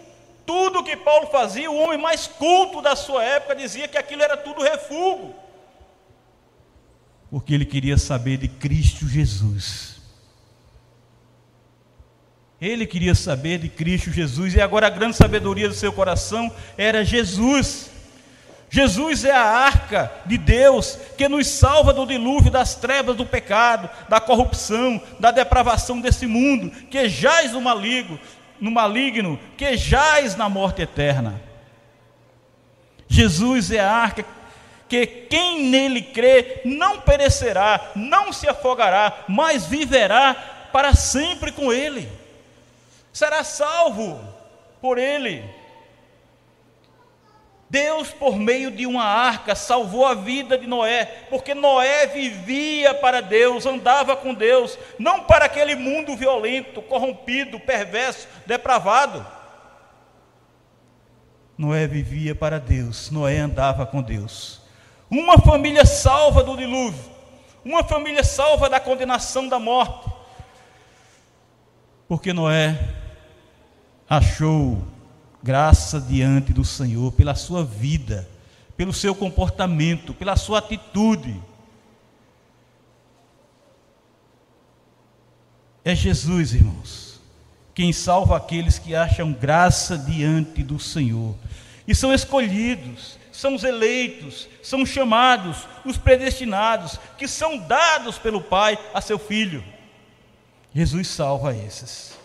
Tudo 0.44 0.82
que 0.82 0.96
Paulo 0.96 1.28
fazia, 1.28 1.70
o 1.70 1.76
homem 1.76 1.98
mais 1.98 2.26
culto 2.26 2.82
da 2.82 2.96
sua 2.96 3.22
época 3.24 3.54
dizia 3.54 3.86
que 3.88 3.98
aquilo 3.98 4.22
era 4.22 4.36
tudo 4.36 4.62
refúgio. 4.62 5.34
Porque 7.30 7.54
ele 7.54 7.64
queria 7.64 7.96
saber 7.96 8.36
de 8.36 8.48
Cristo 8.48 9.08
Jesus. 9.08 9.92
Ele 12.60 12.86
queria 12.86 13.14
saber 13.14 13.58
de 13.58 13.68
Cristo 13.68 14.12
Jesus. 14.12 14.54
E 14.54 14.60
agora 14.60 14.86
a 14.86 14.90
grande 14.90 15.16
sabedoria 15.16 15.68
do 15.68 15.74
seu 15.74 15.92
coração 15.92 16.54
era 16.76 17.04
Jesus. 17.04 17.90
Jesus 18.70 19.24
é 19.24 19.32
a 19.32 19.44
arca 19.44 20.10
de 20.24 20.38
Deus 20.38 20.98
que 21.18 21.28
nos 21.28 21.46
salva 21.46 21.92
do 21.92 22.06
dilúvio 22.06 22.50
das 22.50 22.74
trevas 22.74 23.16
do 23.16 23.26
pecado, 23.26 23.90
da 24.08 24.20
corrupção, 24.20 24.98
da 25.20 25.30
depravação 25.30 26.00
desse 26.00 26.26
mundo, 26.26 26.70
que 26.88 27.08
jaz 27.08 27.52
no 27.52 27.60
maligno, 27.60 28.18
no 28.62 28.70
maligno, 28.70 29.40
que 29.56 29.76
jaz 29.76 30.36
na 30.36 30.48
morte 30.48 30.82
eterna. 30.82 31.42
Jesus 33.08 33.72
é 33.72 33.80
a 33.80 33.90
arca 33.90 34.24
que 34.88 35.04
quem 35.04 35.64
nele 35.64 36.00
crê 36.00 36.60
não 36.64 37.00
perecerá, 37.00 37.90
não 37.96 38.32
se 38.32 38.48
afogará, 38.48 39.24
mas 39.26 39.66
viverá 39.66 40.34
para 40.72 40.94
sempre 40.94 41.50
com 41.50 41.72
ele. 41.72 42.08
Será 43.12 43.42
salvo 43.42 44.20
por 44.80 44.96
ele. 44.96 45.44
Deus, 47.72 48.10
por 48.10 48.36
meio 48.36 48.70
de 48.70 48.84
uma 48.84 49.02
arca, 49.02 49.54
salvou 49.54 50.04
a 50.04 50.12
vida 50.12 50.58
de 50.58 50.66
Noé, 50.66 51.06
porque 51.30 51.54
Noé 51.54 52.06
vivia 52.06 52.92
para 52.92 53.22
Deus, 53.22 53.64
andava 53.64 54.14
com 54.14 54.34
Deus, 54.34 54.78
não 54.98 55.24
para 55.24 55.46
aquele 55.46 55.74
mundo 55.74 56.14
violento, 56.14 56.82
corrompido, 56.82 57.58
perverso, 57.58 58.28
depravado. 58.44 59.26
Noé 61.56 61.86
vivia 61.86 62.34
para 62.34 62.60
Deus, 62.60 63.10
Noé 63.10 63.38
andava 63.38 63.86
com 63.86 64.02
Deus. 64.02 64.60
Uma 65.08 65.38
família 65.38 65.86
salva 65.86 66.42
do 66.42 66.58
dilúvio, 66.58 67.10
uma 67.64 67.82
família 67.82 68.22
salva 68.22 68.68
da 68.68 68.80
condenação 68.80 69.48
da 69.48 69.58
morte, 69.58 70.10
porque 72.06 72.34
Noé 72.34 72.78
achou 74.06 74.92
graça 75.42 76.00
diante 76.00 76.52
do 76.52 76.64
Senhor 76.64 77.12
pela 77.12 77.34
sua 77.34 77.64
vida, 77.64 78.28
pelo 78.76 78.92
seu 78.92 79.14
comportamento, 79.14 80.14
pela 80.14 80.36
sua 80.36 80.58
atitude. 80.58 81.40
É 85.84 85.94
Jesus, 85.94 86.54
irmãos, 86.54 87.20
quem 87.74 87.92
salva 87.92 88.36
aqueles 88.36 88.78
que 88.78 88.94
acham 88.94 89.32
graça 89.32 89.98
diante 89.98 90.62
do 90.62 90.78
Senhor 90.78 91.34
e 91.86 91.94
são 91.94 92.14
escolhidos, 92.14 93.18
são 93.32 93.54
os 93.54 93.64
eleitos, 93.64 94.48
são 94.62 94.86
chamados, 94.86 95.66
os 95.84 95.98
predestinados, 95.98 97.00
que 97.18 97.26
são 97.26 97.58
dados 97.58 98.18
pelo 98.18 98.40
Pai 98.40 98.78
a 98.94 99.00
seu 99.00 99.18
Filho. 99.18 99.64
Jesus 100.72 101.08
salva 101.08 101.56
esses. 101.56 102.21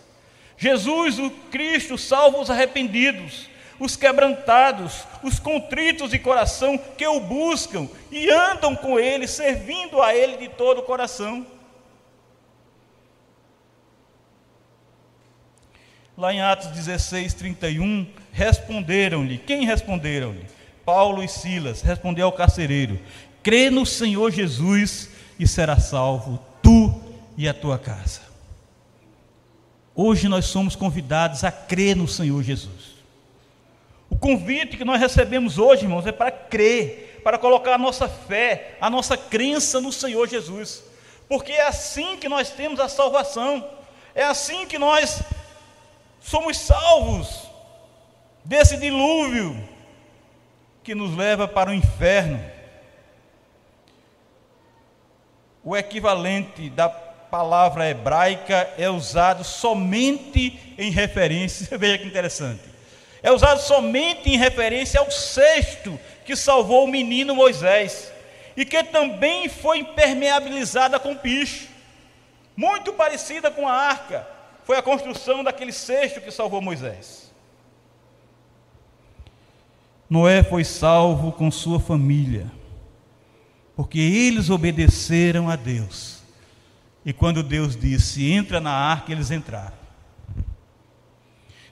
Jesus, 0.58 1.20
o 1.20 1.30
Cristo, 1.30 1.98
salva 1.98 2.39
os 2.39 2.50
arrependidos, 2.50 3.48
os 3.80 3.96
quebrantados, 3.96 5.04
os 5.22 5.39
contritos 5.39 6.10
de 6.10 6.17
coração 6.17 6.78
que 6.78 7.06
o 7.06 7.20
buscam 7.20 7.88
e 8.12 8.30
andam 8.32 8.76
com 8.76 9.00
Ele, 9.00 9.28
servindo 9.28 10.02
a 10.02 10.15
Ele 10.15 10.38
de 10.38 10.50
todo 10.50 10.80
o 10.80 10.84
coração. 10.84 11.46
Lá 16.17 16.34
em 16.34 16.41
Atos 16.41 16.70
16, 16.70 17.36
31, 17.36 18.08
responderam-lhe. 18.32 19.38
Quem 19.38 19.65
responderam-lhe? 19.65 20.46
Paulo 20.84 21.24
e 21.24 21.28
Silas. 21.28 21.84
Respondeu 21.84 22.26
ao 22.26 22.32
carcereiro: 22.32 23.00
Crê 23.43 23.70
no 23.70 23.86
Senhor 23.86 24.32
Jesus 24.32 25.12
e 25.39 25.48
será 25.48 25.78
salvo 25.78 26.43
tu 26.63 27.00
e 27.38 27.48
a 27.48 27.54
tua 27.54 27.78
casa. 27.78 28.22
Hoje 30.00 30.30
nós 30.30 30.46
somos 30.46 30.76
convidados 30.76 31.44
a 31.44 31.52
crer 31.52 31.96
no 31.96 32.08
Senhor 32.08 32.44
Jesus. 32.44 32.98
O 34.08 34.16
convite 34.16 34.78
que 34.78 34.86
nós 34.86 35.02
recebemos 35.02 35.58
hoje, 35.58 35.86
irmãos, 35.86 36.06
é 36.06 36.12
para 36.12 36.30
crer, 36.30 37.20
para 37.24 37.40
colocar 37.40 37.74
a 37.74 37.78
nossa 37.80 38.08
fé, 38.08 38.78
a 38.80 38.92
nossa 38.92 39.18
crença 39.18 39.82
no 39.82 39.92
Senhor 39.92 40.30
Jesus. 40.30 40.84
Porque 41.28 41.52
é 41.52 41.66
assim 41.66 42.16
que 42.16 42.30
nós 42.30 42.52
temos 42.52 42.80
a 42.80 42.88
salvação, 42.88 43.68
é 44.14 44.24
assim 44.24 44.68
que 44.68 44.78
nós 44.78 45.24
somos 46.22 46.60
salvos 46.60 47.48
desse 48.46 48.78
dilúvio 48.78 49.68
que 50.84 50.94
nos 50.94 51.18
leva 51.18 51.48
para 51.48 51.72
o 51.72 51.74
inferno. 51.74 52.40
O 55.64 55.76
equivalente 55.76 56.70
da 56.70 57.07
palavra 57.30 57.90
hebraica 57.90 58.70
é 58.78 58.90
usado 58.90 59.44
somente 59.44 60.60
em 60.78 60.92
referência, 60.92 61.76
veja 61.78 61.98
que 61.98 62.08
interessante. 62.08 62.62
É 63.22 63.32
usado 63.32 63.60
somente 63.60 64.30
em 64.30 64.38
referência 64.38 65.00
ao 65.00 65.12
cesto 65.12 66.00
que 66.26 66.36
salvou 66.36 66.86
o 66.86 66.88
menino 66.88 67.36
Moisés 67.36 68.12
e 68.56 68.66
que 68.66 68.84
também 68.84 69.50
foi 69.50 69.80
impermeabilizada 69.80 71.00
com 71.00 71.16
piche, 71.16 71.70
muito 72.56 72.94
parecida 72.94 73.52
com 73.52 73.68
a 73.68 73.74
arca. 73.74 74.28
Foi 74.63 74.78
a 74.78 74.82
construção 74.82 75.44
daquele 75.44 75.72
cesto 75.72 76.20
que 76.22 76.32
salvou 76.32 76.62
Moisés. 76.62 77.32
Noé 80.10 80.44
foi 80.44 80.63
salvo 80.63 81.32
com 81.32 81.52
sua 81.52 81.80
família, 81.80 82.50
porque 83.76 84.00
eles 84.00 84.50
obedeceram 84.50 85.50
a 85.50 85.56
Deus 85.56 86.17
e 87.08 87.13
quando 87.13 87.41
Deus 87.41 87.78
disse, 87.78 88.34
entra 88.34 88.60
na 88.60 88.70
arca, 88.70 89.13
eles 89.13 89.32
entraram. 89.32 89.72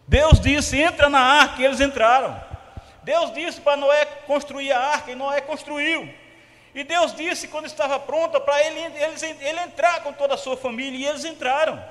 Deus 0.08 0.40
disse, 0.40 0.78
entra 0.78 1.10
na 1.10 1.20
arca, 1.20 1.62
eles 1.62 1.82
entraram. 1.82 2.42
Deus 3.04 3.34
disse 3.34 3.60
para 3.60 3.76
Noé 3.76 4.06
construir 4.26 4.72
a 4.72 4.80
arca, 4.80 5.12
e 5.12 5.16
Noé 5.16 5.42
construiu. 5.42 6.08
E 6.74 6.86
Deus 6.86 7.14
disse, 7.14 7.50
quando 7.50 7.66
estava 7.66 8.00
pronta, 8.00 8.40
para 8.40 8.66
ele, 8.66 8.80
ele, 8.80 9.38
ele 9.42 9.60
entrar 9.60 10.04
com 10.04 10.14
toda 10.14 10.36
a 10.36 10.38
sua 10.38 10.56
família, 10.56 10.98
e 10.98 11.06
eles 11.06 11.26
entraram. 11.26 11.84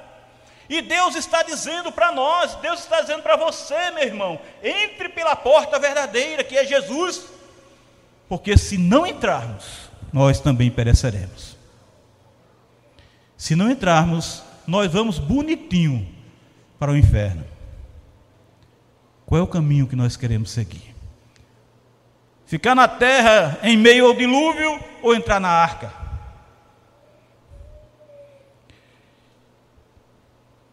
E 0.66 0.80
Deus 0.80 1.14
está 1.14 1.42
dizendo 1.42 1.92
para 1.92 2.12
nós, 2.12 2.54
Deus 2.54 2.80
está 2.80 3.02
dizendo 3.02 3.22
para 3.22 3.36
você, 3.36 3.90
meu 3.90 4.04
irmão, 4.04 4.40
entre 4.62 5.10
pela 5.10 5.36
porta 5.36 5.78
verdadeira, 5.78 6.42
que 6.42 6.56
é 6.56 6.64
Jesus, 6.64 7.26
porque 8.26 8.56
se 8.56 8.78
não 8.78 9.06
entrarmos, 9.06 9.90
nós 10.10 10.40
também 10.40 10.70
pereceremos. 10.70 11.53
Se 13.44 13.54
não 13.54 13.70
entrarmos, 13.70 14.42
nós 14.66 14.90
vamos 14.90 15.18
bonitinho 15.18 16.08
para 16.78 16.90
o 16.90 16.96
inferno. 16.96 17.44
Qual 19.26 19.38
é 19.38 19.44
o 19.44 19.46
caminho 19.46 19.86
que 19.86 19.94
nós 19.94 20.16
queremos 20.16 20.50
seguir? 20.50 20.94
Ficar 22.46 22.74
na 22.74 22.88
terra 22.88 23.58
em 23.62 23.76
meio 23.76 24.06
ao 24.06 24.14
dilúvio 24.14 24.82
ou 25.02 25.14
entrar 25.14 25.40
na 25.40 25.50
arca? 25.50 25.92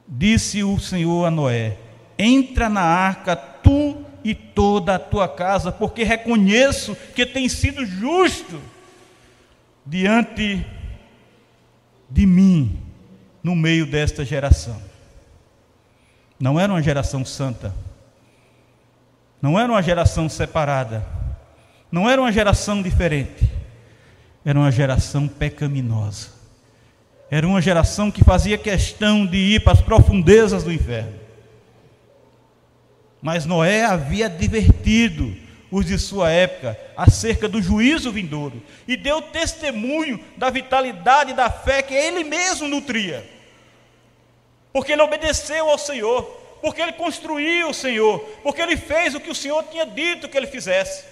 Disse 0.07 0.63
o 0.63 0.79
Senhor 0.79 1.25
a 1.25 1.29
Noé: 1.29 1.77
Entra 2.17 2.69
na 2.69 2.83
arca 2.83 3.35
tu 3.35 3.97
e 4.23 4.33
toda 4.33 4.95
a 4.95 4.99
tua 4.99 5.27
casa, 5.27 5.73
porque 5.73 6.03
reconheço 6.03 6.95
que 7.13 7.25
tem 7.25 7.49
sido 7.49 7.85
justo 7.85 8.61
diante 9.85 10.55
de 10.55 10.80
mim 12.25 12.79
no 13.43 13.55
meio 13.55 13.85
desta 13.85 14.23
geração. 14.25 14.81
Não 16.39 16.59
era 16.59 16.71
uma 16.71 16.81
geração 16.81 17.23
santa, 17.23 17.73
não 19.41 19.59
era 19.59 19.71
uma 19.71 19.81
geração 19.81 20.27
separada, 20.27 21.05
não 21.91 22.09
era 22.09 22.21
uma 22.21 22.31
geração 22.31 22.81
diferente, 22.81 23.49
era 24.43 24.57
uma 24.57 24.71
geração 24.71 25.27
pecaminosa, 25.27 26.29
era 27.29 27.47
uma 27.47 27.61
geração 27.61 28.11
que 28.11 28.23
fazia 28.23 28.57
questão 28.57 29.25
de 29.25 29.37
ir 29.37 29.63
para 29.63 29.73
as 29.73 29.81
profundezas 29.81 30.63
do 30.63 30.71
inferno. 30.71 31.13
Mas 33.21 33.45
Noé 33.45 33.85
havia 33.85 34.25
advertido 34.25 35.35
os 35.71 35.85
de 35.85 35.97
sua 35.97 36.29
época 36.29 36.77
acerca 36.97 37.47
do 37.47 37.61
juízo 37.61 38.11
vindouro 38.11 38.61
e 38.85 38.97
deu 38.97 39.21
testemunho 39.21 40.23
da 40.35 40.49
vitalidade 40.49 41.33
da 41.33 41.49
fé 41.49 41.81
que 41.81 41.93
ele 41.93 42.25
mesmo 42.25 42.67
nutria. 42.67 43.25
Porque 44.73 44.91
ele 44.91 45.01
obedeceu 45.01 45.69
ao 45.69 45.77
Senhor, 45.77 46.23
porque 46.61 46.81
ele 46.81 46.93
construiu 46.93 47.69
o 47.69 47.73
Senhor, 47.73 48.19
porque 48.43 48.61
ele 48.61 48.75
fez 48.75 49.15
o 49.15 49.19
que 49.19 49.29
o 49.29 49.35
Senhor 49.35 49.63
tinha 49.63 49.85
dito 49.85 50.27
que 50.27 50.37
ele 50.37 50.47
fizesse. 50.47 51.05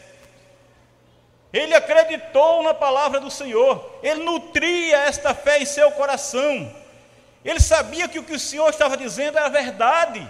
Ele 1.51 1.73
acreditou 1.73 2.61
na 2.61 2.73
palavra 2.73 3.19
do 3.19 3.31
Senhor, 3.31 3.99
ele 4.03 4.23
nutria 4.23 4.97
esta 4.97 5.33
fé 5.33 5.61
em 5.61 5.65
seu 5.65 5.89
coração. 5.91 6.71
Ele 7.43 7.59
sabia 7.59 8.07
que 8.07 8.19
o 8.19 8.23
que 8.23 8.33
o 8.33 8.39
Senhor 8.39 8.69
estava 8.69 8.97
dizendo 8.97 9.37
era 9.37 9.49
verdade. 9.49 10.27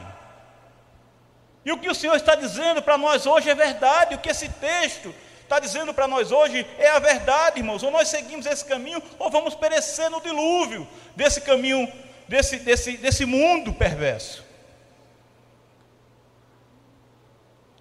E 1.65 1.71
o 1.71 1.77
que 1.77 1.89
o 1.89 1.95
Senhor 1.95 2.15
está 2.15 2.35
dizendo 2.35 2.81
para 2.81 2.97
nós 2.97 3.25
hoje 3.25 3.49
é 3.49 3.55
verdade. 3.55 4.15
O 4.15 4.19
que 4.19 4.29
esse 4.29 4.49
texto 4.49 5.13
está 5.43 5.59
dizendo 5.59 5.93
para 5.93 6.07
nós 6.07 6.31
hoje 6.31 6.65
é 6.77 6.89
a 6.89 6.99
verdade, 6.99 7.59
irmãos. 7.59 7.83
Ou 7.83 7.91
nós 7.91 8.07
seguimos 8.07 8.45
esse 8.45 8.63
caminho, 8.63 9.01
ou 9.17 9.29
vamos 9.29 9.55
perecer 9.55 10.09
no 10.09 10.21
dilúvio 10.21 10.87
desse 11.15 11.41
caminho, 11.41 11.91
desse, 12.27 12.57
desse, 12.57 12.97
desse 12.97 13.25
mundo 13.25 13.73
perverso. 13.73 14.47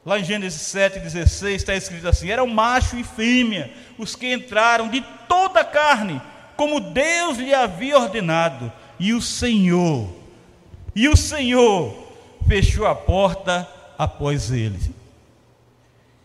Lá 0.04 0.18
em 0.18 0.24
Gênesis 0.24 0.62
7,16 0.74 1.54
está 1.54 1.74
escrito 1.74 2.08
assim: 2.08 2.30
eram 2.30 2.46
macho 2.46 2.96
e 2.96 3.04
fêmea 3.04 3.70
os 3.98 4.16
que 4.16 4.32
entraram 4.32 4.88
de 4.88 5.02
toda 5.28 5.60
a 5.60 5.64
carne, 5.64 6.20
como 6.56 6.80
Deus 6.80 7.36
lhe 7.36 7.52
havia 7.52 7.98
ordenado, 7.98 8.72
e 8.98 9.12
o 9.12 9.20
Senhor, 9.20 10.08
e 10.94 11.08
o 11.08 11.16
Senhor 11.16 12.07
fechou 12.48 12.86
a 12.86 12.94
porta 12.94 13.68
após 13.98 14.50
ele. 14.50 14.94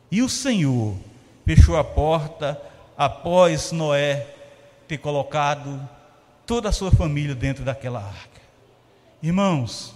E 0.09 0.21
o 0.21 0.29
Senhor 0.29 0.95
fechou 1.45 1.77
a 1.77 1.83
porta 1.83 2.59
após 2.97 3.73
Noé 3.73 4.25
ter 4.87 4.97
colocado 4.99 5.87
toda 6.45 6.69
a 6.69 6.71
sua 6.71 6.91
família 6.91 7.35
dentro 7.35 7.65
daquela 7.65 7.99
arca. 7.99 8.41
Irmãos, 9.21 9.93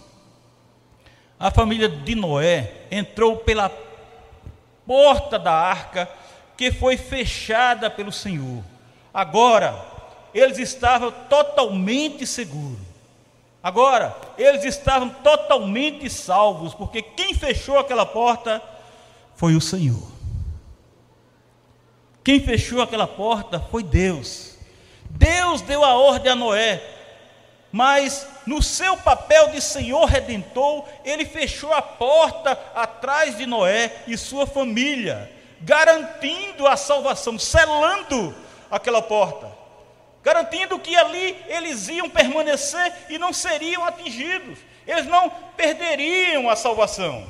a 1.39 1.49
família 1.49 1.87
de 1.87 2.13
Noé 2.13 2.73
entrou 2.91 3.37
pela 3.37 3.71
porta 4.85 5.39
da 5.39 5.53
arca 5.53 6.09
que 6.57 6.71
foi 6.71 6.97
fechada 6.97 7.89
pelo 7.89 8.11
Senhor. 8.11 8.63
Agora, 9.13 9.79
eles 10.33 10.57
estavam 10.57 11.11
totalmente 11.29 12.25
seguros. 12.27 12.86
Agora, 13.61 14.15
eles 14.37 14.63
estavam 14.63 15.09
totalmente 15.09 16.09
salvos, 16.09 16.73
porque 16.73 17.01
quem 17.01 17.33
fechou 17.33 17.77
aquela 17.77 18.05
porta 18.05 18.61
foi 19.35 19.55
o 19.55 19.61
Senhor. 19.61 20.11
Quem 22.23 22.39
fechou 22.39 22.81
aquela 22.81 23.07
porta 23.07 23.59
foi 23.59 23.83
Deus. 23.83 24.57
Deus 25.09 25.61
deu 25.61 25.83
a 25.83 25.95
ordem 25.95 26.31
a 26.31 26.35
Noé, 26.35 26.83
mas 27.71 28.27
no 28.45 28.61
seu 28.61 28.95
papel 28.97 29.49
de 29.49 29.61
Senhor 29.61 30.05
redentor, 30.05 30.85
ele 31.03 31.25
fechou 31.25 31.73
a 31.73 31.81
porta 31.81 32.51
atrás 32.75 33.37
de 33.37 33.45
Noé 33.45 34.03
e 34.07 34.17
sua 34.17 34.45
família, 34.45 35.31
garantindo 35.61 36.67
a 36.67 36.77
salvação, 36.77 37.39
selando 37.39 38.35
aquela 38.69 39.01
porta 39.01 39.66
garantindo 40.27 40.77
que 40.77 40.93
ali 40.93 41.41
eles 41.47 41.87
iam 41.87 42.09
permanecer 42.09 42.93
e 43.09 43.17
não 43.17 43.31
seriam 43.31 43.85
atingidos, 43.85 44.59
eles 44.85 45.05
não 45.05 45.29
perderiam 45.55 46.49
a 46.49 46.55
salvação. 46.57 47.25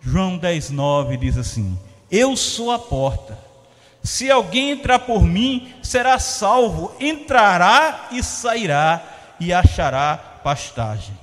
João 0.00 0.36
10,9 0.36 1.16
diz 1.18 1.38
assim: 1.38 1.78
Eu 2.10 2.36
sou 2.36 2.72
a 2.72 2.80
porta. 2.80 3.38
Se 4.02 4.28
alguém 4.28 4.72
entrar 4.72 4.98
por 4.98 5.22
mim, 5.22 5.72
será 5.84 6.18
salvo, 6.18 6.92
entrará 6.98 8.08
e 8.10 8.24
sairá 8.24 9.00
e 9.38 9.52
achará 9.52 10.16
pastagem. 10.42 11.16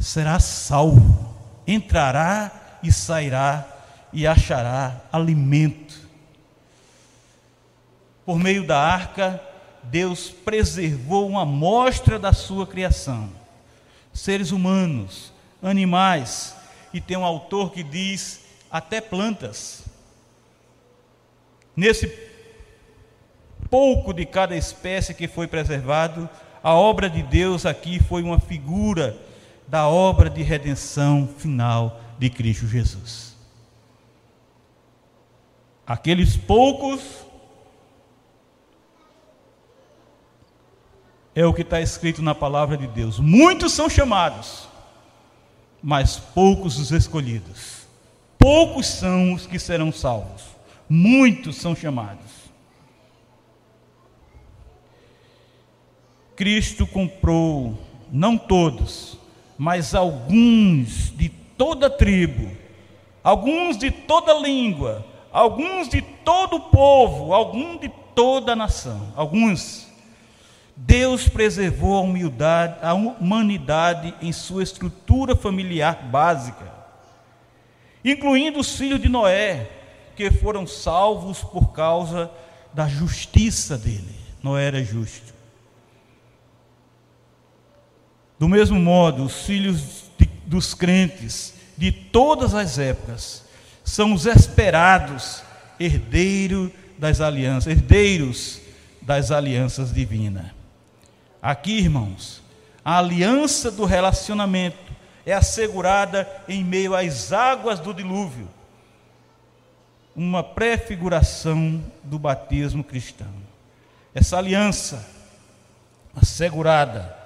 Será 0.00 0.40
salvo, 0.40 1.32
entrará 1.64 2.50
e 2.82 2.92
sairá 2.92 3.71
e 4.12 4.26
achará 4.26 5.00
alimento. 5.12 6.00
Por 8.24 8.38
meio 8.38 8.66
da 8.66 8.78
arca, 8.78 9.42
Deus 9.82 10.30
preservou 10.30 11.28
uma 11.28 11.42
amostra 11.42 12.18
da 12.18 12.32
sua 12.32 12.66
criação, 12.66 13.30
seres 14.12 14.52
humanos, 14.52 15.32
animais, 15.62 16.54
e 16.92 17.00
tem 17.00 17.16
um 17.16 17.24
autor 17.24 17.72
que 17.72 17.82
diz 17.82 18.40
até 18.70 19.00
plantas. 19.00 19.82
Nesse 21.74 22.06
pouco 23.70 24.12
de 24.12 24.26
cada 24.26 24.54
espécie 24.54 25.14
que 25.14 25.26
foi 25.26 25.46
preservado, 25.46 26.28
a 26.62 26.74
obra 26.74 27.08
de 27.08 27.22
Deus 27.22 27.64
aqui 27.64 27.98
foi 27.98 28.22
uma 28.22 28.38
figura 28.38 29.16
da 29.66 29.88
obra 29.88 30.28
de 30.28 30.42
redenção 30.42 31.28
final 31.38 32.00
de 32.18 32.28
Cristo 32.28 32.68
Jesus. 32.68 33.31
Aqueles 35.86 36.36
poucos 36.36 37.00
é 41.34 41.44
o 41.44 41.52
que 41.52 41.62
está 41.62 41.80
escrito 41.80 42.22
na 42.22 42.34
palavra 42.34 42.76
de 42.76 42.86
Deus. 42.86 43.18
Muitos 43.18 43.72
são 43.72 43.88
chamados, 43.88 44.68
mas 45.82 46.18
poucos 46.18 46.78
os 46.78 46.92
escolhidos. 46.92 47.82
Poucos 48.38 48.86
são 48.86 49.32
os 49.32 49.46
que 49.46 49.58
serão 49.58 49.92
salvos. 49.92 50.42
Muitos 50.88 51.56
são 51.56 51.74
chamados. 51.74 52.42
Cristo 56.36 56.86
comprou, 56.86 57.78
não 58.10 58.36
todos, 58.36 59.18
mas 59.56 59.94
alguns 59.94 61.16
de 61.16 61.28
toda 61.28 61.88
tribo, 61.88 62.50
alguns 63.22 63.76
de 63.76 63.90
toda 63.90 64.34
língua, 64.34 65.06
alguns 65.32 65.88
de 65.88 66.02
todo 66.02 66.56
o 66.56 66.60
povo, 66.60 67.32
alguns 67.32 67.80
de 67.80 67.88
toda 68.14 68.52
a 68.52 68.56
nação, 68.56 69.12
alguns. 69.16 69.88
Deus 70.76 71.28
preservou 71.28 71.96
a 71.96 72.00
humildade, 72.00 72.78
a 72.82 72.92
humanidade 72.92 74.14
em 74.20 74.32
sua 74.32 74.62
estrutura 74.62 75.34
familiar 75.34 76.02
básica, 76.10 76.72
incluindo 78.04 78.58
os 78.58 78.76
filhos 78.76 79.00
de 79.00 79.08
Noé, 79.08 79.70
que 80.16 80.30
foram 80.30 80.66
salvos 80.66 81.42
por 81.42 81.72
causa 81.72 82.30
da 82.72 82.88
justiça 82.88 83.78
dele. 83.78 84.14
Noé 84.42 84.66
era 84.66 84.84
justo. 84.84 85.32
Do 88.38 88.48
mesmo 88.48 88.78
modo, 88.78 89.24
os 89.24 89.46
filhos 89.46 90.10
de, 90.18 90.26
dos 90.46 90.74
crentes 90.74 91.54
de 91.78 91.92
todas 91.92 92.54
as 92.54 92.78
épocas 92.78 93.44
são 93.84 94.12
os 94.12 94.26
esperados, 94.26 95.42
herdeiro 95.78 96.72
das 96.98 97.20
alianças, 97.20 97.72
herdeiros 97.72 98.60
das 99.00 99.30
alianças 99.30 99.92
divinas. 99.92 100.46
Aqui, 101.40 101.78
irmãos, 101.78 102.42
a 102.84 102.98
aliança 102.98 103.70
do 103.70 103.84
relacionamento 103.84 104.92
é 105.26 105.32
assegurada 105.32 106.28
em 106.48 106.62
meio 106.62 106.94
às 106.94 107.32
águas 107.32 107.80
do 107.80 107.92
dilúvio, 107.92 108.48
uma 110.14 110.42
prefiguração 110.42 111.82
do 112.04 112.18
batismo 112.18 112.84
cristão. 112.84 113.32
Essa 114.14 114.38
aliança 114.38 115.08
assegurada 116.14 117.16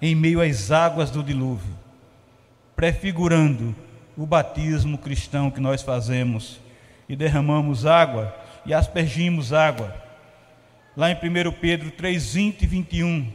em 0.00 0.14
meio 0.14 0.40
às 0.40 0.70
águas 0.70 1.10
do 1.10 1.22
dilúvio 1.22 1.84
prefigurando 2.76 3.74
o 4.16 4.26
batismo 4.26 4.96
cristão 4.98 5.50
que 5.50 5.60
nós 5.60 5.82
fazemos 5.82 6.60
e 7.08 7.16
derramamos 7.16 7.84
água 7.84 8.34
e 8.64 8.72
aspergimos 8.72 9.52
água. 9.52 9.94
Lá 10.96 11.10
em 11.10 11.14
1 11.14 11.52
Pedro 11.60 11.90
3, 11.90 12.34
20 12.34 12.62
e 12.62 12.66
21, 12.66 13.32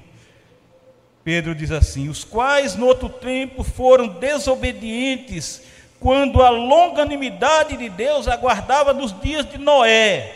Pedro 1.24 1.54
diz 1.54 1.72
assim: 1.72 2.08
Os 2.08 2.24
quais 2.24 2.76
no 2.76 2.86
outro 2.86 3.10
tempo 3.10 3.64
foram 3.64 4.08
desobedientes, 4.08 5.64
quando 6.00 6.42
a 6.42 6.50
longanimidade 6.50 7.76
de 7.76 7.90
Deus 7.90 8.28
aguardava 8.28 8.94
nos 8.94 9.20
dias 9.20 9.46
de 9.46 9.58
Noé, 9.58 10.34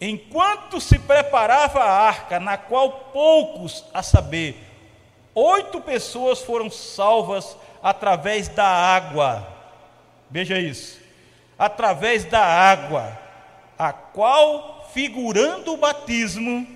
enquanto 0.00 0.80
se 0.80 0.98
preparava 0.98 1.80
a 1.80 2.06
arca, 2.08 2.40
na 2.40 2.56
qual 2.56 3.10
poucos, 3.12 3.84
a 3.92 4.02
saber, 4.02 4.56
oito 5.34 5.80
pessoas 5.82 6.40
foram 6.40 6.70
salvas 6.70 7.54
através 7.82 8.48
da 8.48 8.64
água. 8.64 9.46
Veja 10.30 10.58
isso. 10.58 11.00
Através 11.58 12.24
da 12.24 12.42
água, 12.42 13.18
a 13.78 13.92
qual, 13.92 14.88
figurando 14.92 15.72
o 15.72 15.76
batismo, 15.76 16.66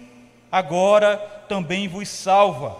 agora 0.50 1.16
também 1.48 1.88
vos 1.88 2.08
salva. 2.08 2.76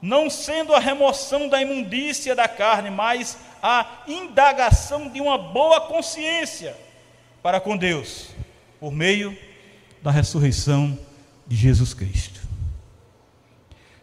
Não 0.00 0.28
sendo 0.28 0.74
a 0.74 0.78
remoção 0.78 1.48
da 1.48 1.62
imundícia 1.62 2.34
da 2.34 2.46
carne, 2.46 2.90
mas 2.90 3.38
a 3.62 3.86
indagação 4.06 5.08
de 5.08 5.20
uma 5.20 5.38
boa 5.38 5.80
consciência 5.80 6.76
para 7.42 7.60
com 7.60 7.76
Deus, 7.76 8.28
por 8.78 8.92
meio 8.92 9.36
da 10.02 10.10
ressurreição 10.10 10.98
de 11.46 11.56
Jesus 11.56 11.94
Cristo. 11.94 12.40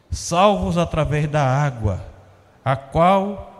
Salvos 0.09 0.77
através 0.77 1.27
da 1.27 1.43
água, 1.43 2.03
a 2.65 2.75
qual 2.75 3.50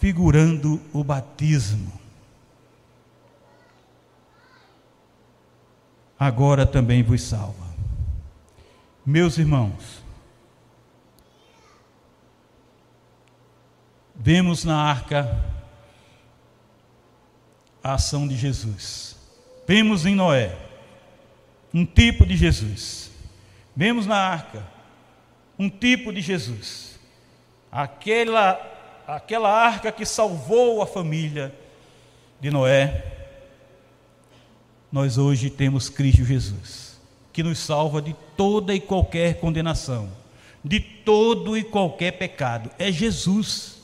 figurando 0.00 0.80
o 0.94 1.04
batismo. 1.04 1.92
Agora 6.18 6.66
também 6.66 7.02
vos 7.02 7.22
salva. 7.22 7.68
Meus 9.04 9.36
irmãos, 9.36 10.02
vemos 14.14 14.64
na 14.64 14.82
arca 14.82 15.44
a 17.84 17.94
ação 17.94 18.26
de 18.26 18.36
Jesus. 18.36 19.16
Vemos 19.66 20.06
em 20.06 20.14
Noé 20.14 20.56
um 21.72 21.84
tipo 21.84 22.24
de 22.24 22.36
Jesus. 22.36 23.10
Vemos 23.76 24.06
na 24.06 24.16
arca 24.16 24.66
um 25.58 25.68
tipo 25.68 26.10
de 26.10 26.22
Jesus. 26.22 26.98
Aquela 27.70 28.79
aquela 29.16 29.50
arca 29.50 29.90
que 29.90 30.04
salvou 30.04 30.80
a 30.82 30.86
família 30.86 31.52
de 32.40 32.50
Noé. 32.50 33.04
Nós 34.90 35.18
hoje 35.18 35.50
temos 35.50 35.88
Cristo 35.88 36.24
Jesus, 36.24 37.00
que 37.32 37.42
nos 37.42 37.58
salva 37.58 38.00
de 38.00 38.14
toda 38.36 38.74
e 38.74 38.80
qualquer 38.80 39.40
condenação, 39.40 40.10
de 40.64 40.80
todo 40.80 41.56
e 41.56 41.64
qualquer 41.64 42.12
pecado. 42.12 42.70
É 42.78 42.90
Jesus. 42.90 43.80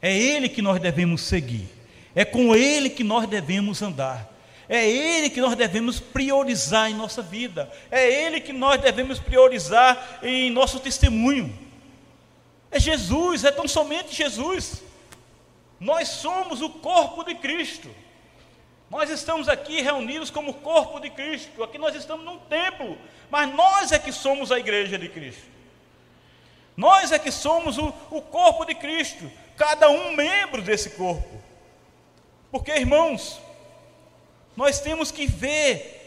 É 0.00 0.16
ele 0.16 0.48
que 0.48 0.62
nós 0.62 0.80
devemos 0.80 1.22
seguir. 1.22 1.68
É 2.14 2.24
com 2.24 2.54
ele 2.54 2.88
que 2.88 3.04
nós 3.04 3.28
devemos 3.28 3.82
andar. 3.82 4.28
É 4.72 4.88
Ele 4.88 5.28
que 5.28 5.40
nós 5.40 5.56
devemos 5.56 5.98
priorizar 5.98 6.88
em 6.88 6.94
nossa 6.94 7.20
vida. 7.20 7.68
É 7.90 8.24
Ele 8.24 8.40
que 8.40 8.52
nós 8.52 8.80
devemos 8.80 9.18
priorizar 9.18 10.20
em 10.22 10.48
nosso 10.48 10.78
testemunho. 10.78 11.52
É 12.70 12.78
Jesus, 12.78 13.44
é 13.44 13.50
tão 13.50 13.66
somente 13.66 14.14
Jesus. 14.14 14.82
Nós 15.78 16.08
somos 16.08 16.62
o 16.62 16.70
corpo 16.70 17.24
de 17.24 17.34
Cristo. 17.34 17.90
Nós 18.88 19.08
estamos 19.08 19.48
aqui 19.48 19.80
reunidos 19.80 20.30
como 20.30 20.54
corpo 20.54 21.00
de 21.00 21.10
Cristo. 21.10 21.62
Aqui 21.62 21.78
nós 21.78 21.94
estamos 21.94 22.24
num 22.24 22.38
templo, 22.38 22.98
mas 23.30 23.52
nós 23.54 23.92
é 23.92 23.98
que 23.98 24.12
somos 24.12 24.52
a 24.52 24.58
igreja 24.58 24.98
de 24.98 25.08
Cristo. 25.08 25.48
Nós 26.76 27.12
é 27.12 27.18
que 27.18 27.30
somos 27.30 27.78
o, 27.78 27.92
o 28.10 28.22
corpo 28.22 28.64
de 28.64 28.74
Cristo, 28.74 29.30
cada 29.56 29.90
um 29.90 30.14
membro 30.14 30.62
desse 30.62 30.90
corpo. 30.90 31.40
Porque, 32.50 32.72
irmãos, 32.72 33.40
nós 34.56 34.80
temos 34.80 35.10
que 35.10 35.26
ver 35.26 35.99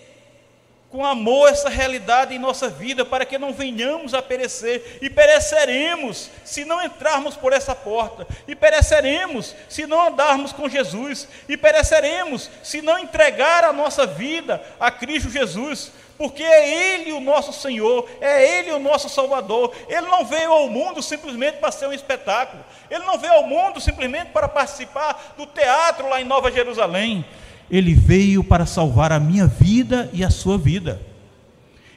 com 0.94 1.04
amor 1.04 1.50
essa 1.50 1.70
realidade 1.70 2.36
em 2.36 2.40
nossa 2.40 2.70
vida, 2.70 3.04
para 3.04 3.26
que 3.26 3.40
não 3.40 3.52
venhamos 3.52 4.14
a 4.14 4.22
perecer, 4.22 5.00
e 5.02 5.10
pereceremos 5.10 6.30
se 6.46 6.64
não 6.64 6.80
entrarmos 6.86 7.36
por 7.36 7.52
essa 7.52 7.74
porta, 7.74 8.28
e 8.48 8.56
pereceremos 8.56 9.56
se 9.68 9.88
não 9.88 10.10
andarmos 10.10 10.54
com 10.54 10.70
Jesus, 10.70 11.28
e 11.50 11.58
pereceremos 11.58 12.48
se 12.62 12.80
não 12.84 13.00
entregar 13.00 13.64
a 13.64 13.74
nossa 13.74 14.06
vida 14.06 14.64
a 14.80 14.92
Cristo 14.92 15.32
Jesus, 15.32 15.92
porque 16.16 16.44
é 16.44 16.70
Ele 16.70 17.12
o 17.12 17.20
nosso 17.20 17.52
Senhor, 17.52 18.08
é 18.22 18.60
Ele 18.60 18.72
o 18.72 18.78
nosso 18.78 19.10
Salvador. 19.10 19.74
Ele 19.90 20.06
não 20.06 20.24
veio 20.24 20.54
ao 20.54 20.70
mundo 20.70 21.02
simplesmente 21.02 21.58
para 21.58 21.72
ser 21.72 21.88
um 21.88 21.94
espetáculo, 21.94 22.64
Ele 22.88 23.04
não 23.04 23.18
veio 23.18 23.34
ao 23.34 23.48
mundo 23.48 23.82
simplesmente 23.82 24.30
para 24.30 24.48
participar 24.48 25.34
do 25.36 25.48
teatro 25.48 26.08
lá 26.08 26.22
em 26.22 26.26
Nova 26.26 26.52
Jerusalém 26.52 27.26
ele 27.70 27.94
veio 27.94 28.44
para 28.44 28.66
salvar 28.66 29.12
a 29.12 29.20
minha 29.20 29.48
vida 29.48 30.10
e 30.14 30.24
a 30.24 30.30
sua 30.30 30.58
vida. 30.58 31.02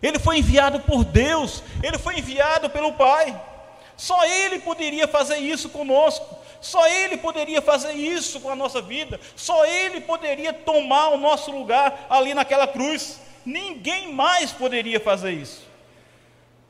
Ele 0.02 0.18
foi 0.18 0.38
enviado 0.38 0.80
por 0.80 1.04
Deus, 1.04 1.62
ele 1.82 1.98
foi 1.98 2.18
enviado 2.18 2.70
pelo 2.70 2.92
Pai. 2.92 3.40
Só 3.96 4.24
Ele 4.26 4.58
poderia 4.58 5.08
fazer 5.08 5.38
isso 5.38 5.70
conosco, 5.70 6.36
só 6.60 6.86
Ele 6.86 7.16
poderia 7.16 7.62
fazer 7.62 7.92
isso 7.92 8.40
com 8.40 8.50
a 8.50 8.56
nossa 8.56 8.82
vida, 8.82 9.18
só 9.34 9.64
Ele 9.64 10.02
poderia 10.02 10.52
tomar 10.52 11.08
o 11.08 11.16
nosso 11.16 11.50
lugar 11.50 12.06
ali 12.10 12.34
naquela 12.34 12.66
cruz. 12.66 13.18
Ninguém 13.44 14.12
mais 14.12 14.52
poderia 14.52 15.00
fazer 15.00 15.32
isso, 15.32 15.66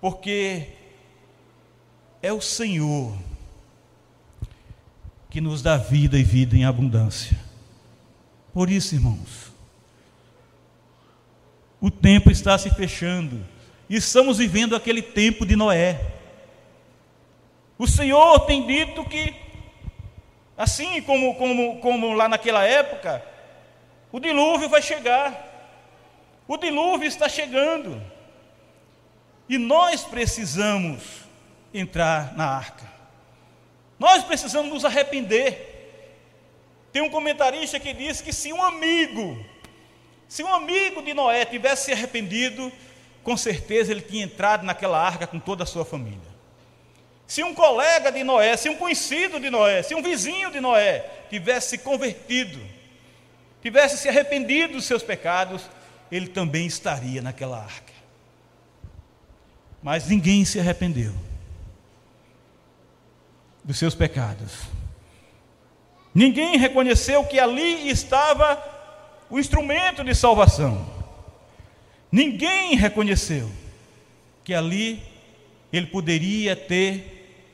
porque 0.01 0.69
é 2.23 2.33
o 2.33 2.41
Senhor 2.41 3.13
que 5.29 5.41
nos 5.41 5.63
dá 5.63 5.77
vida 5.77 6.17
e 6.17 6.23
vida 6.23 6.57
em 6.57 6.65
abundância. 6.65 7.46
Por 8.57 8.71
isso, 8.71 8.95
irmãos, 8.95 9.53
o 11.79 11.91
tempo 11.91 12.31
está 12.31 12.57
se 12.57 12.71
fechando 12.71 13.47
e 13.87 13.97
estamos 13.97 14.39
vivendo 14.39 14.75
aquele 14.75 15.03
tempo 15.03 15.45
de 15.45 15.55
Noé. 15.55 16.01
O 17.77 17.87
Senhor 17.87 18.47
tem 18.47 18.67
dito 18.67 19.05
que, 19.05 19.37
assim 20.57 21.03
como, 21.03 21.35
como, 21.35 21.81
como 21.81 22.15
lá 22.15 22.31
naquela 22.31 22.65
época, 22.65 23.23
o 24.11 24.19
dilúvio 24.19 24.71
vai 24.71 24.81
chegar. 24.81 25.37
O 26.49 26.57
dilúvio 26.57 27.07
está 27.07 27.29
chegando. 27.29 28.03
E 29.51 29.59
nós 29.59 30.03
precisamos 30.03 31.03
entrar 31.75 32.35
na 32.35 32.47
arca. 32.47 32.91
Nós 33.99 34.25
precisamos 34.25 34.73
nos 34.73 34.83
arrepender. 34.83 35.76
Tem 36.97 37.03
um 37.03 37.11
comentarista 37.11 37.79
que 37.79 37.93
diz 37.93 38.23
que 38.23 38.33
se 38.33 38.55
um 38.55 38.63
amigo, 38.63 39.45
se 40.27 40.43
um 40.43 40.49
amigo 40.49 41.03
de 41.03 41.13
Noé 41.13 41.45
tivesse 41.45 41.85
se 41.85 41.93
arrependido, 41.93 42.73
com 43.23 43.37
certeza 43.37 43.93
ele 43.93 44.01
tinha 44.01 44.25
entrado 44.25 44.65
naquela 44.65 44.99
arca 44.99 45.27
com 45.27 45.39
toda 45.39 45.63
a 45.63 45.67
sua 45.67 45.85
família. 45.85 46.19
Se 47.27 47.45
um 47.45 47.55
colega 47.55 48.11
de 48.11 48.25
Noé, 48.25 48.57
se 48.57 48.71
um 48.71 48.77
conhecido 48.77 49.39
de 49.39 49.51
Noé, 49.51 49.83
se 49.83 49.95
um 49.95 50.01
vizinho 50.01 50.51
de 50.51 50.59
Noé 50.59 51.05
tivesse 51.29 51.69
se 51.69 51.79
convertido, 51.85 52.59
tivesse 53.61 53.99
se 53.99 54.09
arrependido 54.09 54.73
dos 54.73 54.87
seus 54.87 55.03
pecados, 55.03 55.69
ele 56.11 56.29
também 56.29 56.65
estaria 56.65 57.21
naquela 57.21 57.59
arca. 57.59 57.93
Mas 59.83 60.09
ninguém 60.09 60.47
se 60.47 60.59
arrependeu 60.59 61.13
dos 63.63 63.77
seus 63.77 63.95
pecados. 63.95 64.86
Ninguém 66.17 66.57
reconheceu 66.57 67.23
que 67.27 67.39
ali 67.39 67.91
estava 67.91 68.59
o 69.29 69.39
instrumento 69.39 70.03
de 70.03 70.15
salvação. 70.15 70.89
Ninguém 72.11 72.75
reconheceu 72.75 73.51
que 74.43 74.55
ali 74.55 75.03
ele 75.71 75.89
poderia 75.89 76.57
ter 76.57 77.45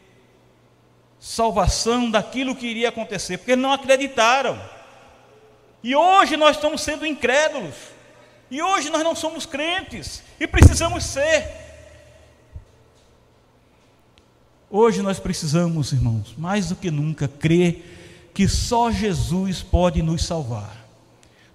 salvação 1.19 2.09
daquilo 2.09 2.55
que 2.55 2.69
iria 2.69 2.91
acontecer, 2.91 3.39
porque 3.39 3.57
não 3.57 3.73
acreditaram. 3.73 4.57
E 5.83 5.97
hoje 5.97 6.37
nós 6.37 6.55
estamos 6.55 6.83
sendo 6.83 7.05
incrédulos. 7.05 7.75
E 8.49 8.63
hoje 8.63 8.91
nós 8.91 9.03
não 9.03 9.17
somos 9.17 9.45
crentes 9.45 10.23
e 10.39 10.47
precisamos 10.47 11.03
ser. 11.03 11.51
Hoje 14.71 15.03
nós 15.03 15.19
precisamos, 15.19 15.91
irmãos, 15.91 16.33
mais 16.39 16.69
do 16.69 16.77
que 16.77 16.93
nunca 16.93 17.27
crer 17.27 17.99
que 18.35 18.49
só 18.49 18.91
Jesus 18.91 19.63
pode 19.63 20.03
nos 20.03 20.25
salvar. 20.25 20.83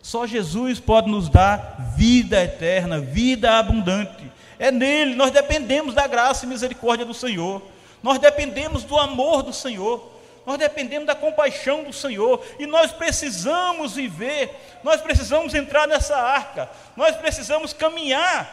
Só 0.01 0.25
Jesus 0.25 0.79
pode 0.79 1.09
nos 1.09 1.27
dar 1.27 1.93
vida 1.97 2.41
eterna, 2.43 2.99
vida 2.99 3.57
abundante. 3.57 4.31
É 4.57 4.71
nele, 4.71 5.15
nós 5.15 5.31
dependemos 5.31 5.93
da 5.93 6.07
graça 6.07 6.45
e 6.45 6.47
misericórdia 6.47 7.05
do 7.05 7.13
Senhor. 7.13 7.61
Nós 8.01 8.19
dependemos 8.19 8.83
do 8.83 8.97
amor 8.97 9.43
do 9.43 9.51
Senhor. 9.51 10.17
nós 10.47 10.57
dependemos 10.57 11.05
da 11.05 11.13
compaixão 11.13 11.83
do 11.83 11.91
Senhor 11.91 12.41
e 12.57 12.65
nós 12.65 12.93
precisamos 12.93 13.95
viver, 13.95 14.49
nós 14.81 15.01
precisamos 15.01 15.53
entrar 15.53 15.85
nessa 15.85 16.15
arca, 16.15 16.69
nós 16.95 17.17
precisamos 17.17 17.73
caminhar 17.73 18.47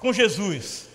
com 0.00 0.14
Jesus, 0.14 0.88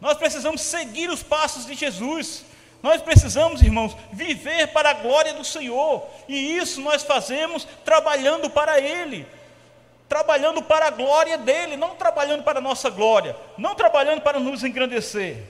nós 0.00 0.16
precisamos 0.16 0.62
seguir 0.62 1.10
os 1.10 1.22
passos 1.22 1.66
de 1.66 1.74
Jesus. 1.74 2.42
Nós 2.84 3.00
precisamos, 3.00 3.62
irmãos, 3.62 3.96
viver 4.12 4.66
para 4.66 4.90
a 4.90 4.92
glória 4.92 5.32
do 5.32 5.42
Senhor, 5.42 6.06
e 6.28 6.58
isso 6.58 6.82
nós 6.82 7.02
fazemos 7.02 7.66
trabalhando 7.82 8.50
para 8.50 8.78
Ele, 8.78 9.26
trabalhando 10.06 10.60
para 10.60 10.88
a 10.88 10.90
glória 10.90 11.38
dele, 11.38 11.78
não 11.78 11.96
trabalhando 11.96 12.42
para 12.42 12.58
a 12.58 12.62
nossa 12.62 12.90
glória, 12.90 13.34
não 13.56 13.74
trabalhando 13.74 14.20
para 14.20 14.38
nos 14.38 14.62
engrandecer, 14.62 15.44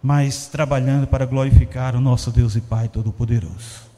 mas 0.00 0.46
trabalhando 0.46 1.08
para 1.08 1.26
glorificar 1.26 1.96
o 1.96 2.00
nosso 2.00 2.30
Deus 2.30 2.54
e 2.54 2.60
Pai 2.60 2.86
Todo-Poderoso. 2.86 3.90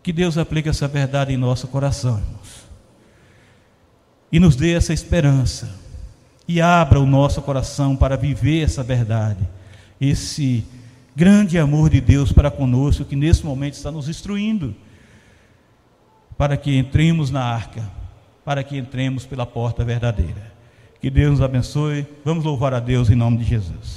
Que 0.00 0.12
Deus 0.12 0.38
aplique 0.38 0.68
essa 0.68 0.86
verdade 0.86 1.32
em 1.32 1.36
nosso 1.36 1.66
coração, 1.66 2.18
irmãos, 2.18 2.68
e 4.30 4.38
nos 4.38 4.54
dê 4.54 4.74
essa 4.74 4.92
esperança 4.92 5.87
e 6.48 6.62
abra 6.62 6.98
o 6.98 7.04
nosso 7.04 7.42
coração 7.42 7.94
para 7.94 8.16
viver 8.16 8.64
essa 8.64 8.82
verdade, 8.82 9.46
esse 10.00 10.64
grande 11.14 11.58
amor 11.58 11.90
de 11.90 12.00
Deus 12.00 12.32
para 12.32 12.50
conosco, 12.50 13.04
que 13.04 13.14
nesse 13.14 13.44
momento 13.44 13.74
está 13.74 13.90
nos 13.90 14.08
instruindo, 14.08 14.74
para 16.38 16.56
que 16.56 16.74
entremos 16.74 17.30
na 17.30 17.44
arca, 17.44 17.82
para 18.44 18.64
que 18.64 18.78
entremos 18.78 19.26
pela 19.26 19.44
porta 19.44 19.84
verdadeira. 19.84 20.56
Que 21.00 21.10
Deus 21.10 21.32
nos 21.32 21.42
abençoe. 21.42 22.06
Vamos 22.24 22.44
louvar 22.44 22.72
a 22.74 22.80
Deus 22.80 23.10
em 23.10 23.14
nome 23.14 23.38
de 23.38 23.44
Jesus. 23.44 23.96